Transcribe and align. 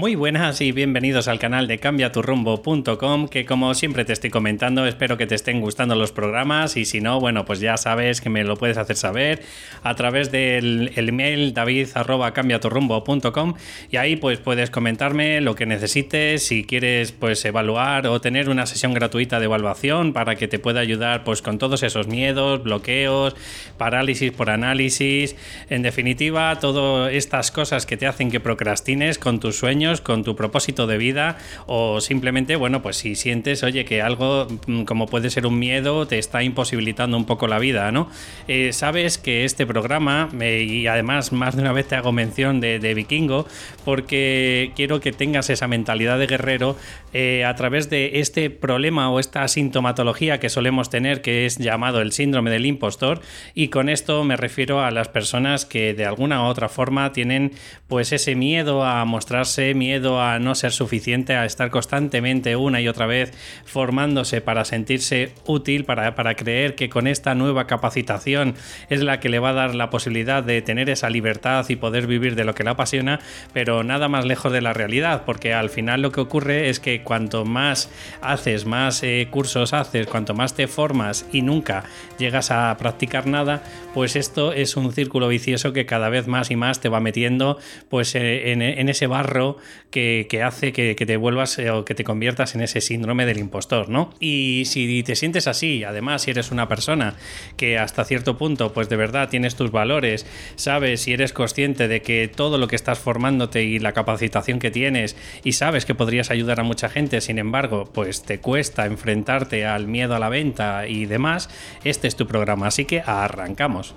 Muy 0.00 0.14
buenas 0.14 0.62
y 0.62 0.72
bienvenidos 0.72 1.28
al 1.28 1.38
canal 1.38 1.68
de 1.68 1.78
cambiaturrumbo.com 1.78 3.28
que 3.28 3.44
como 3.44 3.74
siempre 3.74 4.06
te 4.06 4.14
estoy 4.14 4.30
comentando 4.30 4.86
espero 4.86 5.18
que 5.18 5.26
te 5.26 5.34
estén 5.34 5.60
gustando 5.60 5.94
los 5.94 6.10
programas 6.10 6.78
y 6.78 6.86
si 6.86 7.02
no, 7.02 7.20
bueno 7.20 7.44
pues 7.44 7.60
ya 7.60 7.76
sabes 7.76 8.22
que 8.22 8.30
me 8.30 8.42
lo 8.42 8.56
puedes 8.56 8.78
hacer 8.78 8.96
saber 8.96 9.42
a 9.82 9.94
través 9.96 10.32
del 10.32 10.90
email 10.96 11.52
david.cambiaturrumbo.com 11.52 13.54
y 13.90 13.98
ahí 13.98 14.16
pues 14.16 14.38
puedes 14.38 14.70
comentarme 14.70 15.42
lo 15.42 15.54
que 15.54 15.66
necesites 15.66 16.46
si 16.46 16.64
quieres 16.64 17.12
pues 17.12 17.44
evaluar 17.44 18.06
o 18.06 18.22
tener 18.22 18.48
una 18.48 18.64
sesión 18.64 18.94
gratuita 18.94 19.38
de 19.38 19.44
evaluación 19.44 20.14
para 20.14 20.34
que 20.34 20.48
te 20.48 20.58
pueda 20.58 20.80
ayudar 20.80 21.24
pues 21.24 21.42
con 21.42 21.58
todos 21.58 21.82
esos 21.82 22.06
miedos, 22.06 22.62
bloqueos, 22.62 23.36
parálisis 23.76 24.32
por 24.32 24.48
análisis, 24.48 25.36
en 25.68 25.82
definitiva 25.82 26.58
todas 26.58 27.12
estas 27.12 27.50
cosas 27.50 27.84
que 27.84 27.98
te 27.98 28.06
hacen 28.06 28.30
que 28.30 28.40
procrastines 28.40 29.18
con 29.18 29.40
tus 29.40 29.58
sueños 29.58 29.89
con 30.00 30.22
tu 30.22 30.36
propósito 30.36 30.86
de 30.86 30.96
vida 30.98 31.38
o 31.66 32.00
simplemente, 32.00 32.54
bueno, 32.54 32.82
pues 32.82 32.98
si 32.98 33.16
sientes, 33.16 33.64
oye, 33.64 33.84
que 33.84 34.02
algo 34.02 34.46
mm, 34.66 34.84
como 34.84 35.06
puede 35.06 35.30
ser 35.30 35.46
un 35.46 35.58
miedo 35.58 36.06
te 36.06 36.18
está 36.18 36.44
imposibilitando 36.44 37.16
un 37.16 37.24
poco 37.24 37.48
la 37.48 37.58
vida, 37.58 37.90
¿no? 37.90 38.08
Eh, 38.46 38.72
sabes 38.72 39.18
que 39.18 39.44
este 39.44 39.66
programa, 39.66 40.28
y 40.40 40.86
además 40.86 41.32
más 41.32 41.56
de 41.56 41.62
una 41.62 41.72
vez 41.72 41.88
te 41.88 41.96
hago 41.96 42.12
mención 42.12 42.60
de, 42.60 42.94
Vikingo, 42.94 43.46
porque 43.84 44.72
quiero 44.76 45.00
que 45.00 45.12
tengas 45.12 45.50
esa 45.50 45.66
mentalidad 45.66 46.18
de 46.18 46.26
guerrero 46.26 46.76
eh, 47.12 47.44
a 47.44 47.54
través 47.54 47.90
de 47.90 48.20
este 48.20 48.50
problema 48.50 49.10
o 49.10 49.18
esta 49.18 49.46
sintomatología 49.48 50.38
que 50.38 50.48
solemos 50.48 50.90
tener, 50.90 51.22
que 51.22 51.46
es 51.46 51.58
llamado 51.58 52.00
el 52.00 52.12
síndrome 52.12 52.50
del 52.50 52.66
impostor, 52.66 53.20
y 53.54 53.68
con 53.68 53.88
esto 53.88 54.22
me 54.24 54.36
refiero 54.36 54.82
a 54.82 54.90
las 54.90 55.08
personas 55.08 55.64
que 55.64 55.94
de 55.94 56.04
alguna 56.04 56.42
u 56.42 56.46
otra 56.46 56.68
forma 56.68 57.12
tienen 57.12 57.52
pues 57.88 58.12
ese 58.12 58.34
miedo 58.34 58.84
a 58.84 59.04
mostrarse 59.04 59.74
miedo 59.80 60.20
a 60.20 60.38
no 60.38 60.54
ser 60.54 60.72
suficiente, 60.72 61.34
a 61.36 61.46
estar 61.46 61.70
constantemente 61.70 62.54
una 62.54 62.82
y 62.82 62.88
otra 62.88 63.06
vez 63.06 63.32
formándose 63.64 64.42
para 64.42 64.66
sentirse 64.66 65.32
útil, 65.46 65.86
para, 65.86 66.14
para 66.14 66.34
creer 66.34 66.74
que 66.74 66.90
con 66.90 67.06
esta 67.06 67.34
nueva 67.34 67.66
capacitación 67.66 68.54
es 68.90 69.02
la 69.02 69.20
que 69.20 69.30
le 69.30 69.38
va 69.38 69.50
a 69.50 69.54
dar 69.54 69.74
la 69.74 69.88
posibilidad 69.88 70.44
de 70.44 70.60
tener 70.60 70.90
esa 70.90 71.08
libertad 71.08 71.64
y 71.70 71.76
poder 71.76 72.06
vivir 72.06 72.34
de 72.34 72.44
lo 72.44 72.54
que 72.54 72.62
le 72.62 72.70
apasiona, 72.70 73.20
pero 73.54 73.82
nada 73.82 74.08
más 74.08 74.26
lejos 74.26 74.52
de 74.52 74.60
la 74.60 74.74
realidad, 74.74 75.22
porque 75.24 75.54
al 75.54 75.70
final 75.70 76.02
lo 76.02 76.12
que 76.12 76.20
ocurre 76.20 76.68
es 76.68 76.78
que 76.78 77.02
cuanto 77.02 77.46
más 77.46 77.90
haces, 78.20 78.66
más 78.66 79.02
eh, 79.02 79.28
cursos 79.30 79.72
haces, 79.72 80.06
cuanto 80.06 80.34
más 80.34 80.54
te 80.54 80.66
formas 80.66 81.26
y 81.32 81.40
nunca 81.40 81.84
llegas 82.18 82.50
a 82.50 82.76
practicar 82.76 83.26
nada, 83.26 83.62
pues 83.94 84.14
esto 84.14 84.52
es 84.52 84.76
un 84.76 84.92
círculo 84.92 85.28
vicioso 85.28 85.72
que 85.72 85.86
cada 85.86 86.10
vez 86.10 86.26
más 86.26 86.50
y 86.50 86.56
más 86.56 86.80
te 86.80 86.90
va 86.90 87.00
metiendo 87.00 87.58
pues 87.88 88.14
eh, 88.14 88.52
en, 88.52 88.60
en 88.60 88.88
ese 88.90 89.06
barro 89.06 89.56
que, 89.90 90.42
hace 90.44 90.72
que, 90.72 90.94
te 90.94 91.16
vuelvas 91.16 91.58
eh, 91.58 91.70
o 91.70 91.84
que 91.84 91.94
te 91.94 92.04
conviertas 92.04 92.54
en 92.54 92.62
ese 92.62 92.80
síndrome 92.80 93.26
del 93.26 93.38
impostor, 93.38 93.88
¿no? 93.88 94.14
Y 94.20 94.64
si 94.66 95.02
te 95.02 95.16
sientes 95.16 95.46
así, 95.46 95.84
además 95.84 96.22
si 96.22 96.30
eres 96.30 96.50
una 96.50 96.68
persona 96.68 97.16
que 97.56 97.78
hasta 97.78 98.04
cierto 98.04 98.38
punto, 98.38 98.72
pues 98.72 98.88
de 98.88 98.96
verdad 98.96 99.28
tienes 99.28 99.56
tus 99.56 99.70
valores, 99.70 100.26
sabes 100.56 101.06
y 101.08 101.12
eres 101.12 101.32
consciente 101.32 101.88
de 101.88 102.02
que 102.02 102.28
todo 102.28 102.58
lo 102.58 102.68
que 102.68 102.76
estás 102.76 102.98
formándote 102.98 103.64
y 103.64 103.78
la 103.78 103.92
capacitación 103.92 104.58
que 104.58 104.70
tienes 104.70 105.16
y 105.44 105.52
sabes 105.52 105.84
que 105.84 105.94
podrías 105.94 106.30
ayudar 106.30 106.60
a 106.60 106.64
mucha 106.64 106.88
gente, 106.88 107.20
sin 107.20 107.38
embargo, 107.38 107.90
pues 107.92 108.22
te 108.22 108.38
cuesta 108.38 108.86
enfrentarte 108.86 109.66
al 109.66 109.86
miedo 109.86 110.14
a 110.14 110.18
la 110.18 110.28
venta 110.28 110.86
y 110.86 111.06
demás, 111.06 111.50
este 111.84 112.08
es 112.08 112.16
tu 112.16 112.26
programa, 112.26 112.68
así 112.68 112.84
que 112.84 113.02
arrancamos. 113.04 113.94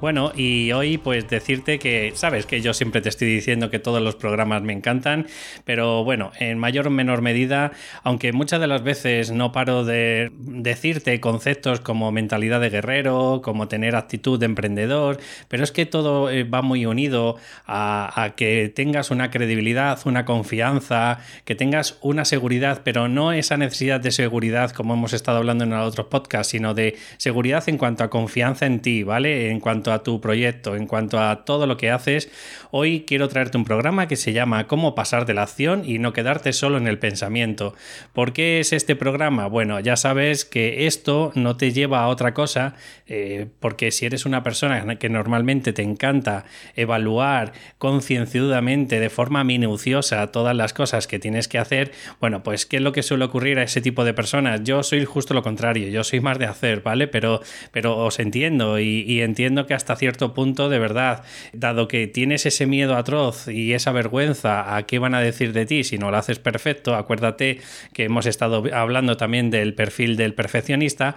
Bueno, 0.00 0.30
y 0.36 0.70
hoy 0.70 0.96
pues 0.96 1.28
decirte 1.28 1.80
que, 1.80 2.12
sabes 2.14 2.46
que 2.46 2.60
yo 2.60 2.72
siempre 2.72 3.00
te 3.00 3.08
estoy 3.08 3.26
diciendo 3.26 3.68
que 3.68 3.80
todos 3.80 4.00
los 4.00 4.14
programas 4.14 4.62
me 4.62 4.72
encantan, 4.72 5.26
pero 5.64 6.04
bueno, 6.04 6.30
en 6.38 6.56
mayor 6.56 6.86
o 6.86 6.90
menor 6.90 7.20
medida, 7.20 7.72
aunque 8.04 8.32
muchas 8.32 8.60
de 8.60 8.68
las 8.68 8.84
veces 8.84 9.32
no 9.32 9.50
paro 9.50 9.84
de 9.84 10.30
decirte 10.38 11.18
conceptos 11.18 11.80
como 11.80 12.12
mentalidad 12.12 12.60
de 12.60 12.70
guerrero, 12.70 13.40
como 13.42 13.66
tener 13.66 13.96
actitud 13.96 14.38
de 14.38 14.46
emprendedor, 14.46 15.18
pero 15.48 15.64
es 15.64 15.72
que 15.72 15.84
todo 15.84 16.30
eh, 16.30 16.44
va 16.44 16.62
muy 16.62 16.86
unido 16.86 17.36
a, 17.66 18.22
a 18.22 18.36
que 18.36 18.72
tengas 18.72 19.10
una 19.10 19.32
credibilidad, 19.32 19.98
una 20.04 20.24
confianza, 20.24 21.18
que 21.44 21.56
tengas 21.56 21.98
una 22.02 22.24
seguridad, 22.24 22.82
pero 22.84 23.08
no 23.08 23.32
esa 23.32 23.56
necesidad 23.56 24.00
de 24.00 24.12
seguridad 24.12 24.70
como 24.70 24.94
hemos 24.94 25.12
estado 25.12 25.38
hablando 25.38 25.64
en 25.64 25.72
otros 25.72 26.06
podcasts, 26.06 26.52
sino 26.52 26.72
de 26.72 26.96
seguridad 27.16 27.68
en 27.68 27.78
cuanto 27.78 28.04
a 28.04 28.10
confianza 28.10 28.64
en 28.66 28.78
ti, 28.78 29.02
¿vale? 29.02 29.50
En 29.50 29.58
cuanto 29.58 29.87
a 29.92 30.02
tu 30.02 30.20
proyecto, 30.20 30.76
en 30.76 30.86
cuanto 30.86 31.18
a 31.18 31.44
todo 31.44 31.66
lo 31.66 31.76
que 31.76 31.90
haces, 31.90 32.30
hoy 32.70 33.04
quiero 33.06 33.28
traerte 33.28 33.58
un 33.58 33.64
programa 33.64 34.08
que 34.08 34.16
se 34.16 34.32
llama 34.32 34.66
Cómo 34.66 34.94
pasar 34.94 35.26
de 35.26 35.34
la 35.34 35.42
acción 35.42 35.82
y 35.84 35.98
no 35.98 36.12
quedarte 36.12 36.52
solo 36.52 36.78
en 36.78 36.86
el 36.86 36.98
pensamiento. 36.98 37.74
¿Por 38.12 38.32
qué 38.32 38.60
es 38.60 38.72
este 38.72 38.96
programa? 38.96 39.46
Bueno, 39.46 39.80
ya 39.80 39.96
sabes 39.96 40.44
que 40.44 40.86
esto 40.86 41.32
no 41.34 41.56
te 41.56 41.72
lleva 41.72 42.00
a 42.00 42.08
otra 42.08 42.34
cosa, 42.34 42.74
eh, 43.06 43.46
porque 43.60 43.90
si 43.90 44.06
eres 44.06 44.26
una 44.26 44.42
persona 44.42 44.96
que 44.98 45.08
normalmente 45.08 45.72
te 45.72 45.82
encanta 45.82 46.44
evaluar 46.76 47.52
concienciadamente, 47.78 49.00
de 49.00 49.10
forma 49.10 49.44
minuciosa, 49.44 50.26
todas 50.28 50.54
las 50.54 50.72
cosas 50.72 51.06
que 51.06 51.18
tienes 51.18 51.48
que 51.48 51.58
hacer, 51.58 51.92
bueno, 52.20 52.42
pues 52.42 52.66
¿qué 52.66 52.76
es 52.76 52.82
lo 52.82 52.92
que 52.92 53.02
suele 53.02 53.24
ocurrir 53.24 53.58
a 53.58 53.62
ese 53.62 53.80
tipo 53.80 54.04
de 54.04 54.14
personas? 54.14 54.62
Yo 54.64 54.82
soy 54.82 55.04
justo 55.04 55.34
lo 55.34 55.42
contrario, 55.42 55.88
yo 55.88 56.04
soy 56.04 56.20
más 56.20 56.38
de 56.38 56.46
hacer, 56.46 56.82
¿vale? 56.82 57.08
Pero, 57.08 57.40
pero 57.72 57.96
os 57.96 58.18
entiendo 58.18 58.78
y, 58.78 59.04
y 59.06 59.22
entiendo 59.22 59.66
que 59.66 59.74
hasta 59.78 59.96
cierto 59.96 60.34
punto, 60.34 60.68
de 60.68 60.78
verdad, 60.78 61.22
dado 61.52 61.86
que 61.88 62.06
tienes 62.08 62.44
ese 62.46 62.66
miedo 62.66 62.96
atroz 62.96 63.48
y 63.48 63.72
esa 63.72 63.92
vergüenza 63.92 64.76
a 64.76 64.82
qué 64.82 64.98
van 64.98 65.14
a 65.14 65.20
decir 65.20 65.52
de 65.52 65.66
ti 65.66 65.84
si 65.84 65.98
no 65.98 66.10
lo 66.10 66.16
haces 66.16 66.40
perfecto, 66.40 66.96
acuérdate 66.96 67.60
que 67.92 68.04
hemos 68.04 68.26
estado 68.26 68.64
hablando 68.74 69.16
también 69.16 69.50
del 69.50 69.74
perfil 69.74 70.16
del 70.16 70.34
perfeccionista, 70.34 71.16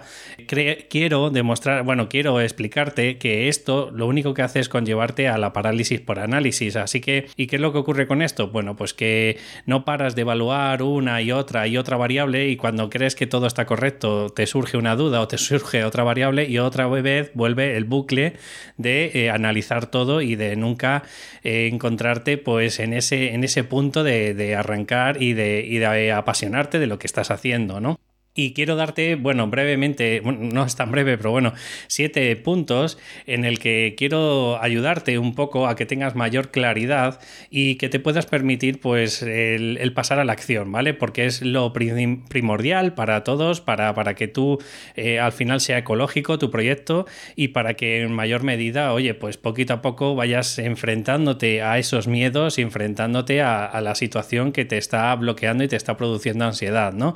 quiero 0.88 1.30
demostrar, 1.30 1.82
bueno, 1.82 2.08
quiero 2.08 2.40
explicarte 2.40 3.18
que 3.18 3.48
esto 3.48 3.90
lo 3.92 4.06
único 4.06 4.32
que 4.32 4.42
hace 4.42 4.60
es 4.60 4.68
conllevarte 4.68 5.28
a 5.28 5.38
la 5.38 5.52
parálisis 5.52 6.00
por 6.00 6.20
análisis. 6.20 6.76
Así 6.76 7.00
que, 7.00 7.26
¿y 7.36 7.46
qué 7.48 7.56
es 7.56 7.62
lo 7.62 7.72
que 7.72 7.78
ocurre 7.78 8.06
con 8.06 8.22
esto? 8.22 8.48
Bueno, 8.48 8.76
pues 8.76 8.94
que 8.94 9.38
no 9.66 9.84
paras 9.84 10.14
de 10.14 10.22
evaluar 10.22 10.82
una 10.82 11.20
y 11.20 11.32
otra 11.32 11.66
y 11.66 11.76
otra 11.76 11.96
variable 11.96 12.48
y 12.48 12.56
cuando 12.56 12.88
crees 12.90 13.14
que 13.14 13.26
todo 13.26 13.46
está 13.46 13.66
correcto 13.66 14.30
te 14.30 14.46
surge 14.46 14.76
una 14.76 14.96
duda 14.96 15.20
o 15.20 15.28
te 15.28 15.38
surge 15.38 15.84
otra 15.84 16.04
variable 16.04 16.48
y 16.48 16.58
otra 16.58 16.86
vez 16.86 17.30
vuelve 17.34 17.76
el 17.76 17.84
bucle 17.84 18.34
de 18.76 19.10
eh, 19.14 19.30
analizar 19.30 19.86
todo 19.86 20.22
y 20.22 20.36
de 20.36 20.56
nunca 20.56 21.02
eh, 21.42 21.68
encontrarte 21.72 22.38
pues 22.38 22.80
en 22.80 22.92
ese, 22.92 23.34
en 23.34 23.44
ese 23.44 23.64
punto 23.64 24.04
de, 24.04 24.34
de 24.34 24.56
arrancar 24.56 25.22
y 25.22 25.32
de, 25.32 25.64
y 25.66 25.78
de 25.78 26.12
apasionarte 26.12 26.78
de 26.78 26.86
lo 26.86 26.98
que 26.98 27.06
estás 27.06 27.30
haciendo, 27.30 27.80
¿no? 27.80 27.98
Y 28.34 28.54
quiero 28.54 28.76
darte, 28.76 29.14
bueno, 29.16 29.46
brevemente, 29.48 30.22
no 30.24 30.64
es 30.64 30.74
tan 30.74 30.90
breve, 30.90 31.18
pero 31.18 31.32
bueno, 31.32 31.52
siete 31.86 32.34
puntos 32.36 32.96
en 33.26 33.44
el 33.44 33.58
que 33.58 33.94
quiero 33.98 34.58
ayudarte 34.62 35.18
un 35.18 35.34
poco 35.34 35.66
a 35.66 35.76
que 35.76 35.84
tengas 35.84 36.14
mayor 36.14 36.50
claridad 36.50 37.20
y 37.50 37.74
que 37.74 37.90
te 37.90 38.00
puedas 38.00 38.24
permitir, 38.24 38.80
pues, 38.80 39.20
el, 39.22 39.92
pasar 39.92 40.18
a 40.18 40.24
la 40.24 40.32
acción, 40.32 40.72
¿vale? 40.72 40.94
Porque 40.94 41.26
es 41.26 41.42
lo 41.42 41.74
primordial 41.74 42.94
para 42.94 43.22
todos, 43.22 43.60
para, 43.60 43.94
para 43.94 44.14
que 44.14 44.28
tú 44.28 44.58
eh, 44.96 45.20
al 45.20 45.32
final 45.32 45.60
sea 45.60 45.76
ecológico 45.76 46.38
tu 46.38 46.50
proyecto 46.50 47.04
y 47.36 47.48
para 47.48 47.74
que 47.74 48.00
en 48.00 48.12
mayor 48.12 48.44
medida, 48.44 48.94
oye, 48.94 49.12
pues 49.12 49.36
poquito 49.36 49.74
a 49.74 49.82
poco 49.82 50.14
vayas 50.14 50.58
enfrentándote 50.58 51.60
a 51.60 51.78
esos 51.78 52.08
miedos 52.08 52.58
enfrentándote 52.62 53.42
a, 53.42 53.66
a 53.66 53.80
la 53.82 53.94
situación 53.94 54.52
que 54.52 54.64
te 54.64 54.78
está 54.78 55.14
bloqueando 55.16 55.64
y 55.64 55.68
te 55.68 55.76
está 55.76 55.98
produciendo 55.98 56.46
ansiedad, 56.46 56.94
¿no? 56.94 57.14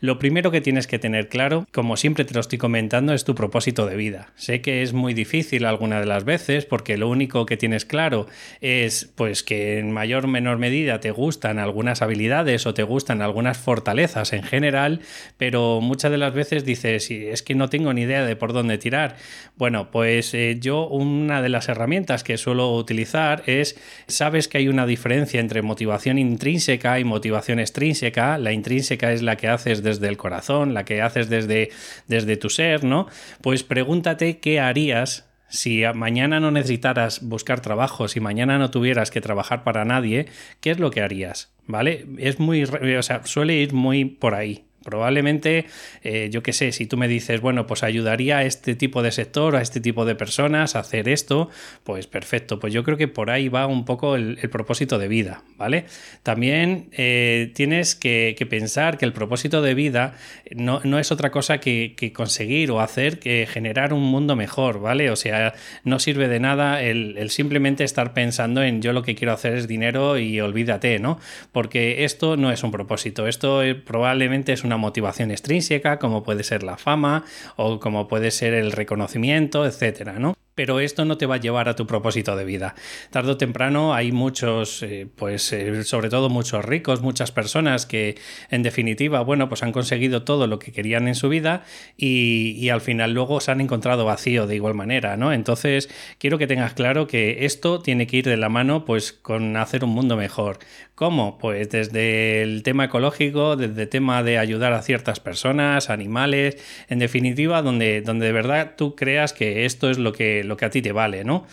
Lo 0.00 0.18
primero 0.18 0.53
que 0.54 0.60
tienes 0.60 0.86
que 0.86 1.00
tener 1.00 1.28
claro, 1.28 1.66
como 1.72 1.96
siempre 1.96 2.24
te 2.24 2.32
lo 2.32 2.38
estoy 2.38 2.58
comentando, 2.58 3.12
es 3.12 3.24
tu 3.24 3.34
propósito 3.34 3.86
de 3.86 3.96
vida. 3.96 4.32
Sé 4.36 4.60
que 4.60 4.82
es 4.82 4.92
muy 4.92 5.12
difícil 5.12 5.64
alguna 5.64 5.98
de 5.98 6.06
las 6.06 6.24
veces 6.24 6.64
porque 6.64 6.96
lo 6.96 7.08
único 7.08 7.44
que 7.44 7.56
tienes 7.56 7.84
claro 7.84 8.28
es 8.60 9.10
pues 9.16 9.42
que 9.42 9.80
en 9.80 9.90
mayor 9.90 10.26
o 10.26 10.28
menor 10.28 10.58
medida 10.58 11.00
te 11.00 11.10
gustan 11.10 11.58
algunas 11.58 12.02
habilidades 12.02 12.66
o 12.66 12.72
te 12.72 12.84
gustan 12.84 13.20
algunas 13.20 13.58
fortalezas 13.58 14.32
en 14.32 14.44
general, 14.44 15.00
pero 15.38 15.80
muchas 15.80 16.12
de 16.12 16.18
las 16.18 16.32
veces 16.32 16.64
dices, 16.64 17.10
es 17.10 17.42
que 17.42 17.56
no 17.56 17.68
tengo 17.68 17.92
ni 17.92 18.02
idea 18.02 18.24
de 18.24 18.36
por 18.36 18.52
dónde 18.52 18.78
tirar. 18.78 19.16
Bueno, 19.56 19.90
pues 19.90 20.34
eh, 20.34 20.58
yo 20.60 20.86
una 20.86 21.42
de 21.42 21.48
las 21.48 21.68
herramientas 21.68 22.22
que 22.22 22.38
suelo 22.38 22.76
utilizar 22.76 23.42
es, 23.46 23.76
sabes 24.06 24.46
que 24.46 24.58
hay 24.58 24.68
una 24.68 24.86
diferencia 24.86 25.40
entre 25.40 25.62
motivación 25.62 26.16
intrínseca 26.16 27.00
y 27.00 27.04
motivación 27.04 27.58
extrínseca. 27.58 28.38
La 28.38 28.52
intrínseca 28.52 29.12
es 29.12 29.20
la 29.20 29.36
que 29.36 29.48
haces 29.48 29.82
desde 29.82 30.06
el 30.06 30.16
corazón 30.16 30.43
la 30.50 30.84
que 30.84 31.02
haces 31.02 31.28
desde, 31.28 31.70
desde 32.06 32.36
tu 32.36 32.50
ser, 32.50 32.84
¿no? 32.84 33.06
Pues 33.40 33.62
pregúntate 33.62 34.38
qué 34.38 34.60
harías 34.60 35.28
si 35.48 35.82
mañana 35.94 36.40
no 36.40 36.50
necesitaras 36.50 37.22
buscar 37.22 37.60
trabajo, 37.60 38.08
si 38.08 38.20
mañana 38.20 38.58
no 38.58 38.70
tuvieras 38.70 39.10
que 39.10 39.20
trabajar 39.20 39.62
para 39.62 39.84
nadie, 39.84 40.26
¿qué 40.60 40.70
es 40.70 40.78
lo 40.78 40.90
que 40.90 41.00
harías? 41.00 41.52
¿Vale? 41.66 42.06
Es 42.18 42.40
muy, 42.40 42.64
o 42.64 43.02
sea, 43.02 43.24
suele 43.24 43.54
ir 43.54 43.72
muy 43.72 44.04
por 44.04 44.34
ahí. 44.34 44.64
Probablemente, 44.84 45.66
eh, 46.02 46.28
yo 46.30 46.42
qué 46.42 46.52
sé, 46.52 46.72
si 46.72 46.86
tú 46.86 46.96
me 46.96 47.08
dices, 47.08 47.40
bueno, 47.40 47.66
pues 47.66 47.82
ayudaría 47.82 48.38
a 48.38 48.44
este 48.44 48.74
tipo 48.74 49.02
de 49.02 49.12
sector, 49.12 49.56
a 49.56 49.62
este 49.62 49.80
tipo 49.80 50.04
de 50.04 50.14
personas 50.14 50.76
a 50.76 50.80
hacer 50.80 51.08
esto, 51.08 51.48
pues 51.82 52.06
perfecto. 52.06 52.60
Pues 52.60 52.72
yo 52.72 52.84
creo 52.84 52.96
que 52.96 53.08
por 53.08 53.30
ahí 53.30 53.48
va 53.48 53.66
un 53.66 53.84
poco 53.84 54.16
el, 54.16 54.38
propósito 54.50 54.98
de 54.98 55.08
vida, 55.08 55.42
¿vale? 55.56 55.86
También 56.22 56.88
eh, 56.92 57.50
tienes 57.54 57.94
que, 57.94 58.36
pensar 58.48 58.98
que 58.98 59.06
el 59.06 59.14
propósito 59.14 59.62
de 59.62 59.74
vida 59.74 60.14
no, 60.54 60.80
es 60.98 61.10
otra 61.10 61.30
cosa 61.30 61.58
que, 61.58 61.94
conseguir 62.14 62.70
o 62.70 62.80
hacer 62.80 63.18
que 63.18 63.48
generar 63.50 63.94
un 63.94 64.02
mundo 64.02 64.36
mejor, 64.36 64.80
¿vale? 64.80 65.10
O 65.10 65.16
sea, 65.16 65.54
no 65.82 65.98
sirve 65.98 66.28
de 66.28 66.40
nada 66.40 66.82
el, 66.82 67.16
el 67.16 67.30
simplemente 67.30 67.84
estar 67.84 68.12
pensando 68.12 68.62
en 68.62 68.82
yo 68.82 68.92
lo 68.92 69.02
que 69.02 69.14
quiero 69.14 69.32
hacer 69.32 69.54
es 69.54 69.66
dinero 69.66 70.18
y 70.18 70.40
olvídate, 70.40 70.98
¿no? 70.98 71.18
Porque 71.52 72.04
esto 72.04 72.36
no 72.36 72.52
es 72.52 72.62
un 72.62 72.70
propósito, 72.70 73.26
esto 73.26 73.62
eh, 73.62 73.74
probablemente 73.74 74.52
es 74.52 74.62
una 74.64 74.73
motivación 74.76 75.30
extrínseca, 75.30 75.98
como 75.98 76.22
puede 76.22 76.44
ser 76.44 76.62
la 76.62 76.76
fama 76.76 77.24
o 77.56 77.80
como 77.80 78.08
puede 78.08 78.30
ser 78.30 78.54
el 78.54 78.72
reconocimiento, 78.72 79.66
etcétera, 79.66 80.18
¿no? 80.18 80.34
Pero 80.54 80.80
esto 80.80 81.04
no 81.04 81.18
te 81.18 81.26
va 81.26 81.36
a 81.36 81.40
llevar 81.40 81.68
a 81.68 81.76
tu 81.76 81.86
propósito 81.86 82.36
de 82.36 82.44
vida. 82.44 82.74
Tardo 83.10 83.32
o 83.32 83.36
temprano 83.36 83.94
hay 83.94 84.12
muchos, 84.12 84.82
eh, 84.82 85.06
pues 85.14 85.52
eh, 85.52 85.84
sobre 85.84 86.08
todo 86.08 86.28
muchos 86.28 86.64
ricos, 86.64 87.02
muchas 87.02 87.32
personas 87.32 87.86
que 87.86 88.16
en 88.50 88.62
definitiva, 88.62 89.20
bueno, 89.22 89.48
pues 89.48 89.62
han 89.62 89.72
conseguido 89.72 90.22
todo 90.22 90.46
lo 90.46 90.58
que 90.58 90.72
querían 90.72 91.08
en 91.08 91.14
su 91.14 91.28
vida 91.28 91.64
y, 91.96 92.68
al 92.74 92.80
final 92.80 93.12
luego 93.12 93.40
se 93.40 93.50
han 93.52 93.60
encontrado 93.60 94.04
vacío 94.04 94.46
de 94.46 94.56
igual 94.56 94.74
manera, 94.74 95.16
¿no? 95.16 95.32
Entonces 95.32 95.88
quiero 96.18 96.38
que 96.38 96.46
tengas 96.46 96.74
claro 96.74 97.06
que 97.06 97.44
esto 97.44 97.80
tiene 97.80 98.06
que 98.06 98.16
ir 98.16 98.24
de 98.24 98.36
la 98.36 98.48
mano 98.48 98.84
pues 98.84 99.12
con 99.12 99.56
hacer 99.56 99.84
un 99.84 99.90
mundo 99.90 100.16
mejor. 100.16 100.58
¿Cómo? 100.94 101.38
Pues 101.38 101.70
desde 101.70 102.42
el 102.42 102.62
tema 102.62 102.84
ecológico, 102.84 103.56
desde 103.56 103.82
el 103.82 103.88
tema 103.88 104.22
de 104.22 104.38
ayudar 104.38 104.72
a 104.72 104.82
ciertas 104.82 105.18
personas, 105.20 105.90
animales, 105.90 106.56
en 106.88 107.00
definitiva, 107.00 107.62
donde, 107.62 108.00
donde 108.00 108.26
de 108.26 108.32
verdad 108.32 108.74
tú 108.76 108.94
creas 108.94 109.32
que 109.32 109.64
esto 109.64 109.90
es 109.90 109.98
lo 109.98 110.12
que 110.12 110.43
lo 110.48 110.56
que 110.56 110.64
a 110.64 110.70
ti 110.70 110.82
te 110.82 110.92
vale, 110.92 111.24
¿no? 111.24 111.46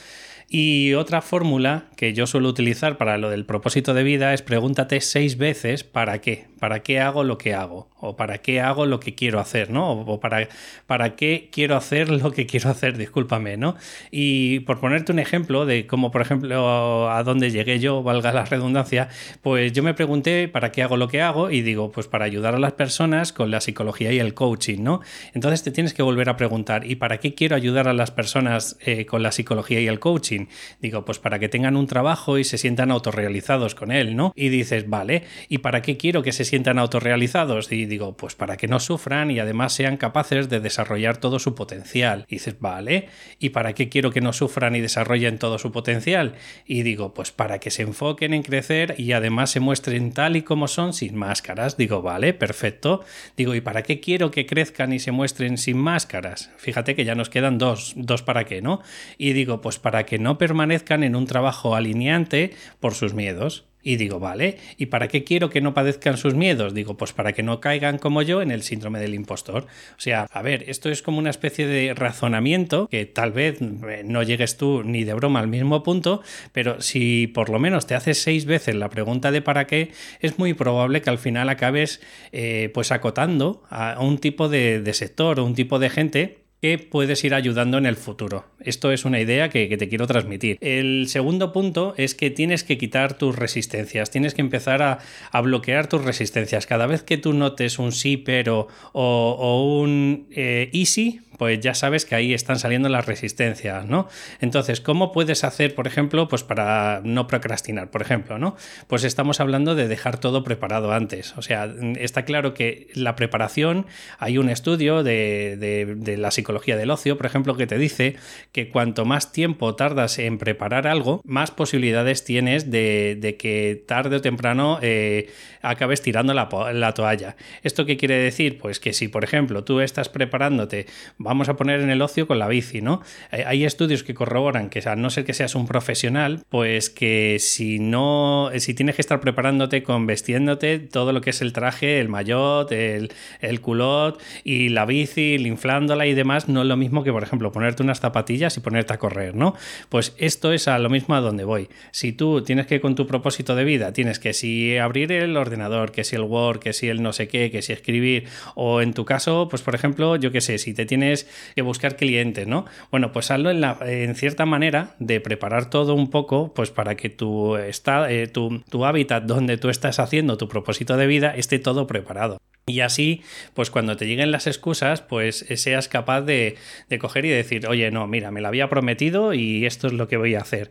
Y 0.53 0.95
otra 0.95 1.21
fórmula 1.21 1.85
que 1.95 2.11
yo 2.11 2.27
suelo 2.27 2.49
utilizar 2.49 2.97
para 2.97 3.17
lo 3.17 3.29
del 3.29 3.45
propósito 3.45 3.93
de 3.93 4.03
vida 4.03 4.33
es 4.33 4.41
pregúntate 4.41 4.99
seis 4.99 5.37
veces 5.37 5.85
para 5.85 6.19
qué, 6.19 6.47
para 6.59 6.83
qué 6.83 6.99
hago 6.99 7.23
lo 7.23 7.37
que 7.37 7.53
hago, 7.53 7.87
o 8.01 8.17
para 8.17 8.39
qué 8.39 8.59
hago 8.59 8.85
lo 8.85 8.99
que 8.99 9.15
quiero 9.15 9.39
hacer, 9.39 9.69
¿no? 9.69 9.91
O 9.91 10.19
para, 10.19 10.49
para 10.87 11.15
qué 11.15 11.47
quiero 11.53 11.77
hacer 11.77 12.09
lo 12.09 12.33
que 12.33 12.47
quiero 12.47 12.69
hacer, 12.69 12.97
discúlpame, 12.97 13.55
¿no? 13.55 13.77
Y 14.11 14.59
por 14.61 14.81
ponerte 14.81 15.13
un 15.13 15.19
ejemplo 15.19 15.65
de 15.65 15.87
cómo, 15.87 16.11
por 16.11 16.21
ejemplo, 16.21 17.09
a 17.09 17.23
dónde 17.23 17.49
llegué 17.49 17.79
yo, 17.79 18.03
valga 18.03 18.33
la 18.33 18.43
redundancia, 18.43 19.07
pues 19.41 19.71
yo 19.71 19.83
me 19.83 19.93
pregunté 19.93 20.49
para 20.49 20.73
qué 20.73 20.83
hago 20.83 20.97
lo 20.97 21.07
que 21.07 21.21
hago 21.21 21.49
y 21.49 21.61
digo, 21.61 21.93
pues 21.93 22.07
para 22.07 22.25
ayudar 22.25 22.55
a 22.55 22.59
las 22.59 22.73
personas 22.73 23.31
con 23.31 23.51
la 23.51 23.61
psicología 23.61 24.11
y 24.11 24.19
el 24.19 24.33
coaching, 24.33 24.83
¿no? 24.83 24.99
Entonces 25.33 25.63
te 25.63 25.71
tienes 25.71 25.93
que 25.93 26.03
volver 26.03 26.27
a 26.27 26.35
preguntar, 26.35 26.85
¿y 26.85 26.95
para 26.95 27.19
qué 27.19 27.35
quiero 27.35 27.55
ayudar 27.55 27.87
a 27.87 27.93
las 27.93 28.11
personas 28.11 28.75
eh, 28.81 29.05
con 29.05 29.23
la 29.23 29.31
psicología 29.31 29.79
y 29.79 29.87
el 29.87 29.99
coaching? 29.99 30.40
Digo, 30.81 31.05
pues 31.05 31.19
para 31.19 31.39
que 31.39 31.49
tengan 31.49 31.77
un 31.77 31.87
trabajo 31.87 32.37
y 32.37 32.43
se 32.43 32.57
sientan 32.57 32.91
autorrealizados 32.91 33.75
con 33.75 33.91
él, 33.91 34.15
¿no? 34.15 34.33
Y 34.35 34.49
dices, 34.49 34.89
vale, 34.89 35.23
¿y 35.49 35.59
para 35.59 35.81
qué 35.81 35.97
quiero 35.97 36.23
que 36.23 36.31
se 36.31 36.45
sientan 36.45 36.79
autorrealizados? 36.79 37.71
Y 37.71 37.85
digo, 37.85 38.15
pues 38.17 38.35
para 38.35 38.57
que 38.57 38.67
no 38.67 38.79
sufran 38.79 39.31
y 39.31 39.39
además 39.39 39.73
sean 39.73 39.97
capaces 39.97 40.49
de 40.49 40.59
desarrollar 40.59 41.17
todo 41.17 41.39
su 41.39 41.55
potencial. 41.55 42.25
Y 42.27 42.35
dices, 42.35 42.59
vale, 42.59 43.09
¿y 43.39 43.49
para 43.49 43.73
qué 43.73 43.89
quiero 43.89 44.11
que 44.11 44.21
no 44.21 44.33
sufran 44.33 44.75
y 44.75 44.81
desarrollen 44.81 45.37
todo 45.37 45.57
su 45.57 45.71
potencial? 45.71 46.35
Y 46.65 46.83
digo, 46.83 47.13
pues 47.13 47.31
para 47.31 47.59
que 47.59 47.71
se 47.71 47.83
enfoquen 47.83 48.33
en 48.33 48.43
crecer 48.43 48.95
y 48.97 49.11
además 49.13 49.51
se 49.51 49.59
muestren 49.59 50.13
tal 50.13 50.35
y 50.35 50.41
como 50.41 50.67
son 50.67 50.93
sin 50.93 51.15
máscaras. 51.15 51.77
Digo, 51.77 52.01
vale, 52.01 52.33
perfecto. 52.33 53.03
Digo, 53.37 53.55
¿y 53.55 53.61
para 53.61 53.83
qué 53.83 53.99
quiero 53.99 54.31
que 54.31 54.45
crezcan 54.45 54.93
y 54.93 54.99
se 54.99 55.11
muestren 55.11 55.57
sin 55.57 55.77
máscaras? 55.77 56.51
Fíjate 56.57 56.95
que 56.95 57.05
ya 57.05 57.15
nos 57.15 57.29
quedan 57.29 57.57
dos, 57.57 57.93
dos 57.95 58.21
para 58.23 58.45
qué, 58.45 58.61
¿no? 58.61 58.81
Y 59.17 59.33
digo, 59.33 59.61
pues 59.61 59.79
para 59.79 60.05
que 60.05 60.19
no 60.19 60.30
permanezcan 60.37 61.03
en 61.03 61.15
un 61.15 61.25
trabajo 61.25 61.75
alineante 61.75 62.51
por 62.79 62.93
sus 62.93 63.13
miedos. 63.13 63.65
Y 63.83 63.95
digo, 63.95 64.19
vale, 64.19 64.57
¿y 64.77 64.87
para 64.87 65.07
qué 65.07 65.23
quiero 65.23 65.49
que 65.49 65.61
no 65.61 65.73
padezcan 65.73 66.17
sus 66.17 66.35
miedos? 66.35 66.73
Digo, 66.73 66.97
pues 66.97 67.13
para 67.13 67.33
que 67.33 67.41
no 67.41 67.59
caigan 67.59 67.97
como 67.97 68.21
yo 68.21 68.41
en 68.43 68.51
el 68.51 68.61
síndrome 68.61 68.99
del 68.99 69.15
impostor. 69.15 69.63
O 69.63 69.99
sea, 69.99 70.27
a 70.31 70.41
ver, 70.43 70.69
esto 70.69 70.89
es 70.89 71.01
como 71.01 71.17
una 71.17 71.31
especie 71.31 71.65
de 71.65 71.93
razonamiento 71.95 72.87
que 72.87 73.07
tal 73.07 73.31
vez 73.31 73.59
eh, 73.61 74.03
no 74.05 74.21
llegues 74.21 74.57
tú 74.57 74.83
ni 74.83 75.03
de 75.03 75.15
broma 75.15 75.39
al 75.39 75.47
mismo 75.47 75.81
punto, 75.81 76.21
pero 76.51 76.79
si 76.79 77.25
por 77.27 77.49
lo 77.49 77.57
menos 77.57 77.87
te 77.87 77.95
haces 77.95 78.21
seis 78.21 78.45
veces 78.45 78.75
la 78.75 78.89
pregunta 78.89 79.31
de 79.31 79.41
para 79.41 79.65
qué, 79.65 79.91
es 80.19 80.37
muy 80.37 80.53
probable 80.53 81.01
que 81.01 81.09
al 81.09 81.17
final 81.17 81.49
acabes 81.49 82.01
eh, 82.31 82.69
pues 82.75 82.91
acotando 82.91 83.63
a 83.69 83.97
un 83.99 84.19
tipo 84.19 84.47
de 84.47 84.93
sector 84.93 85.39
o 85.39 85.45
un 85.45 85.55
tipo 85.55 85.79
de 85.79 85.89
gente 85.89 86.40
que 86.61 86.77
puedes 86.77 87.23
ir 87.23 87.33
ayudando 87.33 87.79
en 87.79 87.87
el 87.87 87.95
futuro. 87.95 88.45
Esto 88.59 88.91
es 88.91 89.03
una 89.03 89.19
idea 89.19 89.49
que, 89.49 89.75
te 89.75 89.89
quiero 89.89 90.05
transmitir. 90.05 90.57
El 90.61 91.07
segundo 91.07 91.51
punto 91.51 91.95
es 91.97 92.13
que 92.13 92.29
tienes 92.29 92.63
que 92.63 92.77
quitar 92.77 93.17
tus 93.17 93.35
resistencias, 93.35 94.11
tienes 94.11 94.35
que 94.35 94.41
empezar 94.41 94.83
a, 94.83 95.41
bloquear 95.41 95.87
tus 95.87 96.03
resistencias. 96.03 96.67
Cada 96.67 96.85
vez 96.85 97.01
que 97.01 97.17
tú 97.17 97.33
notes 97.33 97.79
un 97.79 97.91
sí 97.91 98.17
pero 98.17 98.67
o, 98.93 99.81
un 99.81 100.27
eh, 100.29 100.69
easy, 100.71 101.21
pues 101.41 101.59
ya 101.59 101.73
sabes 101.73 102.05
que 102.05 102.13
ahí 102.13 102.35
están 102.35 102.59
saliendo 102.59 102.87
las 102.87 103.07
resistencias, 103.07 103.87
¿no? 103.87 104.07
Entonces, 104.41 104.79
¿cómo 104.79 105.11
puedes 105.11 105.43
hacer, 105.43 105.73
por 105.73 105.87
ejemplo, 105.87 106.27
pues 106.27 106.43
para 106.43 107.01
no 107.03 107.25
procrastinar, 107.25 107.89
por 107.89 108.03
ejemplo, 108.03 108.37
¿no? 108.37 108.55
Pues 108.85 109.03
estamos 109.03 109.39
hablando 109.39 109.73
de 109.73 109.87
dejar 109.87 110.19
todo 110.19 110.43
preparado 110.43 110.91
antes. 110.91 111.35
O 111.37 111.41
sea, 111.41 111.67
está 111.97 112.25
claro 112.25 112.53
que 112.53 112.89
la 112.93 113.15
preparación, 113.15 113.87
hay 114.19 114.37
un 114.37 114.49
estudio 114.49 115.01
de, 115.01 116.15
la 116.19 116.29
psicología 116.29 116.77
del 116.77 116.91
ocio, 116.91 117.17
por 117.17 117.25
ejemplo, 117.25 117.57
que 117.57 117.65
te 117.65 117.79
dice 117.79 118.17
que 118.51 118.69
cuanto 118.69 119.05
más 119.05 119.31
tiempo 119.31 119.73
tardas 119.73 120.19
en 120.19 120.37
preparar 120.37 120.85
algo, 120.85 121.23
más 121.25 121.49
posibilidades 121.49 122.23
tienes 122.23 122.69
de, 122.69 123.35
que 123.39 123.83
tarde 123.87 124.17
o 124.17 124.21
temprano 124.21 124.77
eh, 124.83 125.31
acabes 125.63 126.03
tirando 126.03 126.35
la, 126.35 126.49
la 126.71 126.93
toalla. 126.93 127.35
¿Esto 127.63 127.87
qué 127.87 127.97
quiere 127.97 128.19
decir? 128.19 128.59
Pues 128.59 128.79
que 128.79 128.93
si, 128.93 129.07
por 129.07 129.23
ejemplo, 129.23 129.63
tú 129.63 129.79
estás 129.79 130.07
preparándote, 130.07 130.85
vamos 131.17 131.30
a 131.49 131.55
poner 131.55 131.81
en 131.81 131.89
el 131.89 132.01
ocio 132.01 132.27
con 132.27 132.39
la 132.39 132.47
bici, 132.47 132.81
¿no? 132.81 133.01
Eh, 133.31 133.43
hay 133.45 133.65
estudios 133.65 134.03
que 134.03 134.13
corroboran 134.13 134.69
que 134.69 134.81
a 134.85 134.95
no 134.95 135.09
ser 135.09 135.25
que 135.25 135.33
seas 135.33 135.55
un 135.55 135.67
profesional, 135.67 136.39
pues 136.49 136.89
que 136.89 137.37
si 137.39 137.79
no, 137.79 138.49
si 138.57 138.73
tienes 138.73 138.95
que 138.95 139.01
estar 139.01 139.19
preparándote 139.19 139.83
con 139.83 140.07
vestiéndote 140.07 140.79
todo 140.79 141.13
lo 141.13 141.21
que 141.21 141.31
es 141.31 141.41
el 141.41 141.53
traje, 141.53 141.99
el 141.99 142.09
maillot, 142.09 142.71
el, 142.71 143.11
el 143.39 143.61
culot 143.61 144.21
y 144.43 144.69
la 144.69 144.85
bici, 144.85 145.35
inflándola 145.35 146.05
y 146.07 146.13
demás, 146.13 146.49
no 146.49 146.61
es 146.61 146.67
lo 146.67 146.77
mismo 146.77 147.03
que, 147.03 147.11
por 147.11 147.23
ejemplo, 147.23 147.51
ponerte 147.51 147.83
unas 147.83 147.99
zapatillas 147.99 148.57
y 148.57 148.59
ponerte 148.59 148.93
a 148.93 148.97
correr, 148.97 149.35
¿no? 149.35 149.55
Pues 149.89 150.15
esto 150.17 150.51
es 150.51 150.67
a 150.67 150.79
lo 150.79 150.89
mismo 150.89 151.15
a 151.15 151.21
donde 151.21 151.43
voy. 151.43 151.69
Si 151.91 152.11
tú 152.13 152.43
tienes 152.43 152.67
que 152.67 152.81
con 152.81 152.95
tu 152.95 153.07
propósito 153.07 153.55
de 153.55 153.63
vida, 153.63 153.93
tienes 153.93 154.19
que 154.19 154.33
si 154.33 154.77
abrir 154.77 155.11
el 155.11 155.37
ordenador, 155.37 155.91
que 155.91 156.03
si 156.03 156.15
el 156.15 156.23
Word, 156.23 156.59
que 156.59 156.73
si 156.73 156.87
el 156.87 157.01
no 157.01 157.13
sé 157.13 157.27
qué, 157.27 157.51
que 157.51 157.61
si 157.61 157.73
escribir, 157.73 158.27
o 158.55 158.81
en 158.81 158.93
tu 158.93 159.05
caso, 159.05 159.47
pues 159.49 159.61
por 159.61 159.75
ejemplo, 159.75 160.15
yo 160.15 160.31
qué 160.31 160.41
sé, 160.41 160.57
si 160.57 160.73
te 160.73 160.85
tienes 160.85 161.20
que 161.55 161.61
buscar 161.61 161.95
clientes, 161.95 162.47
¿no? 162.47 162.65
Bueno, 162.91 163.11
pues 163.11 163.31
hazlo 163.31 163.51
en, 163.51 163.61
la, 163.61 163.77
en 163.81 164.15
cierta 164.15 164.45
manera 164.45 164.95
de 164.99 165.19
preparar 165.19 165.69
todo 165.69 165.95
un 165.95 166.09
poco, 166.09 166.53
pues 166.53 166.71
para 166.71 166.95
que 166.95 167.09
tu, 167.09 167.57
está, 167.57 168.11
eh, 168.11 168.27
tu, 168.27 168.63
tu 168.69 168.85
hábitat 168.85 169.23
donde 169.23 169.57
tú 169.57 169.69
estás 169.69 169.99
haciendo 169.99 170.37
tu 170.37 170.47
propósito 170.47 170.97
de 170.97 171.07
vida 171.07 171.33
esté 171.35 171.59
todo 171.59 171.87
preparado. 171.87 172.39
Y 172.67 172.81
así, 172.81 173.23
pues 173.53 173.71
cuando 173.71 173.97
te 173.97 174.05
lleguen 174.05 174.31
las 174.31 174.45
excusas, 174.47 175.01
pues 175.01 175.45
seas 175.55 175.87
capaz 175.87 176.21
de, 176.21 176.57
de, 176.89 176.99
coger 176.99 177.25
y 177.25 177.29
decir, 177.29 177.67
oye, 177.67 177.89
no, 177.89 178.05
mira, 178.07 178.29
me 178.29 178.39
lo 178.39 178.47
había 178.47 178.69
prometido 178.69 179.33
y 179.33 179.65
esto 179.65 179.87
es 179.87 179.93
lo 179.93 180.07
que 180.07 180.17
voy 180.17 180.35
a 180.35 180.41
hacer. 180.41 180.69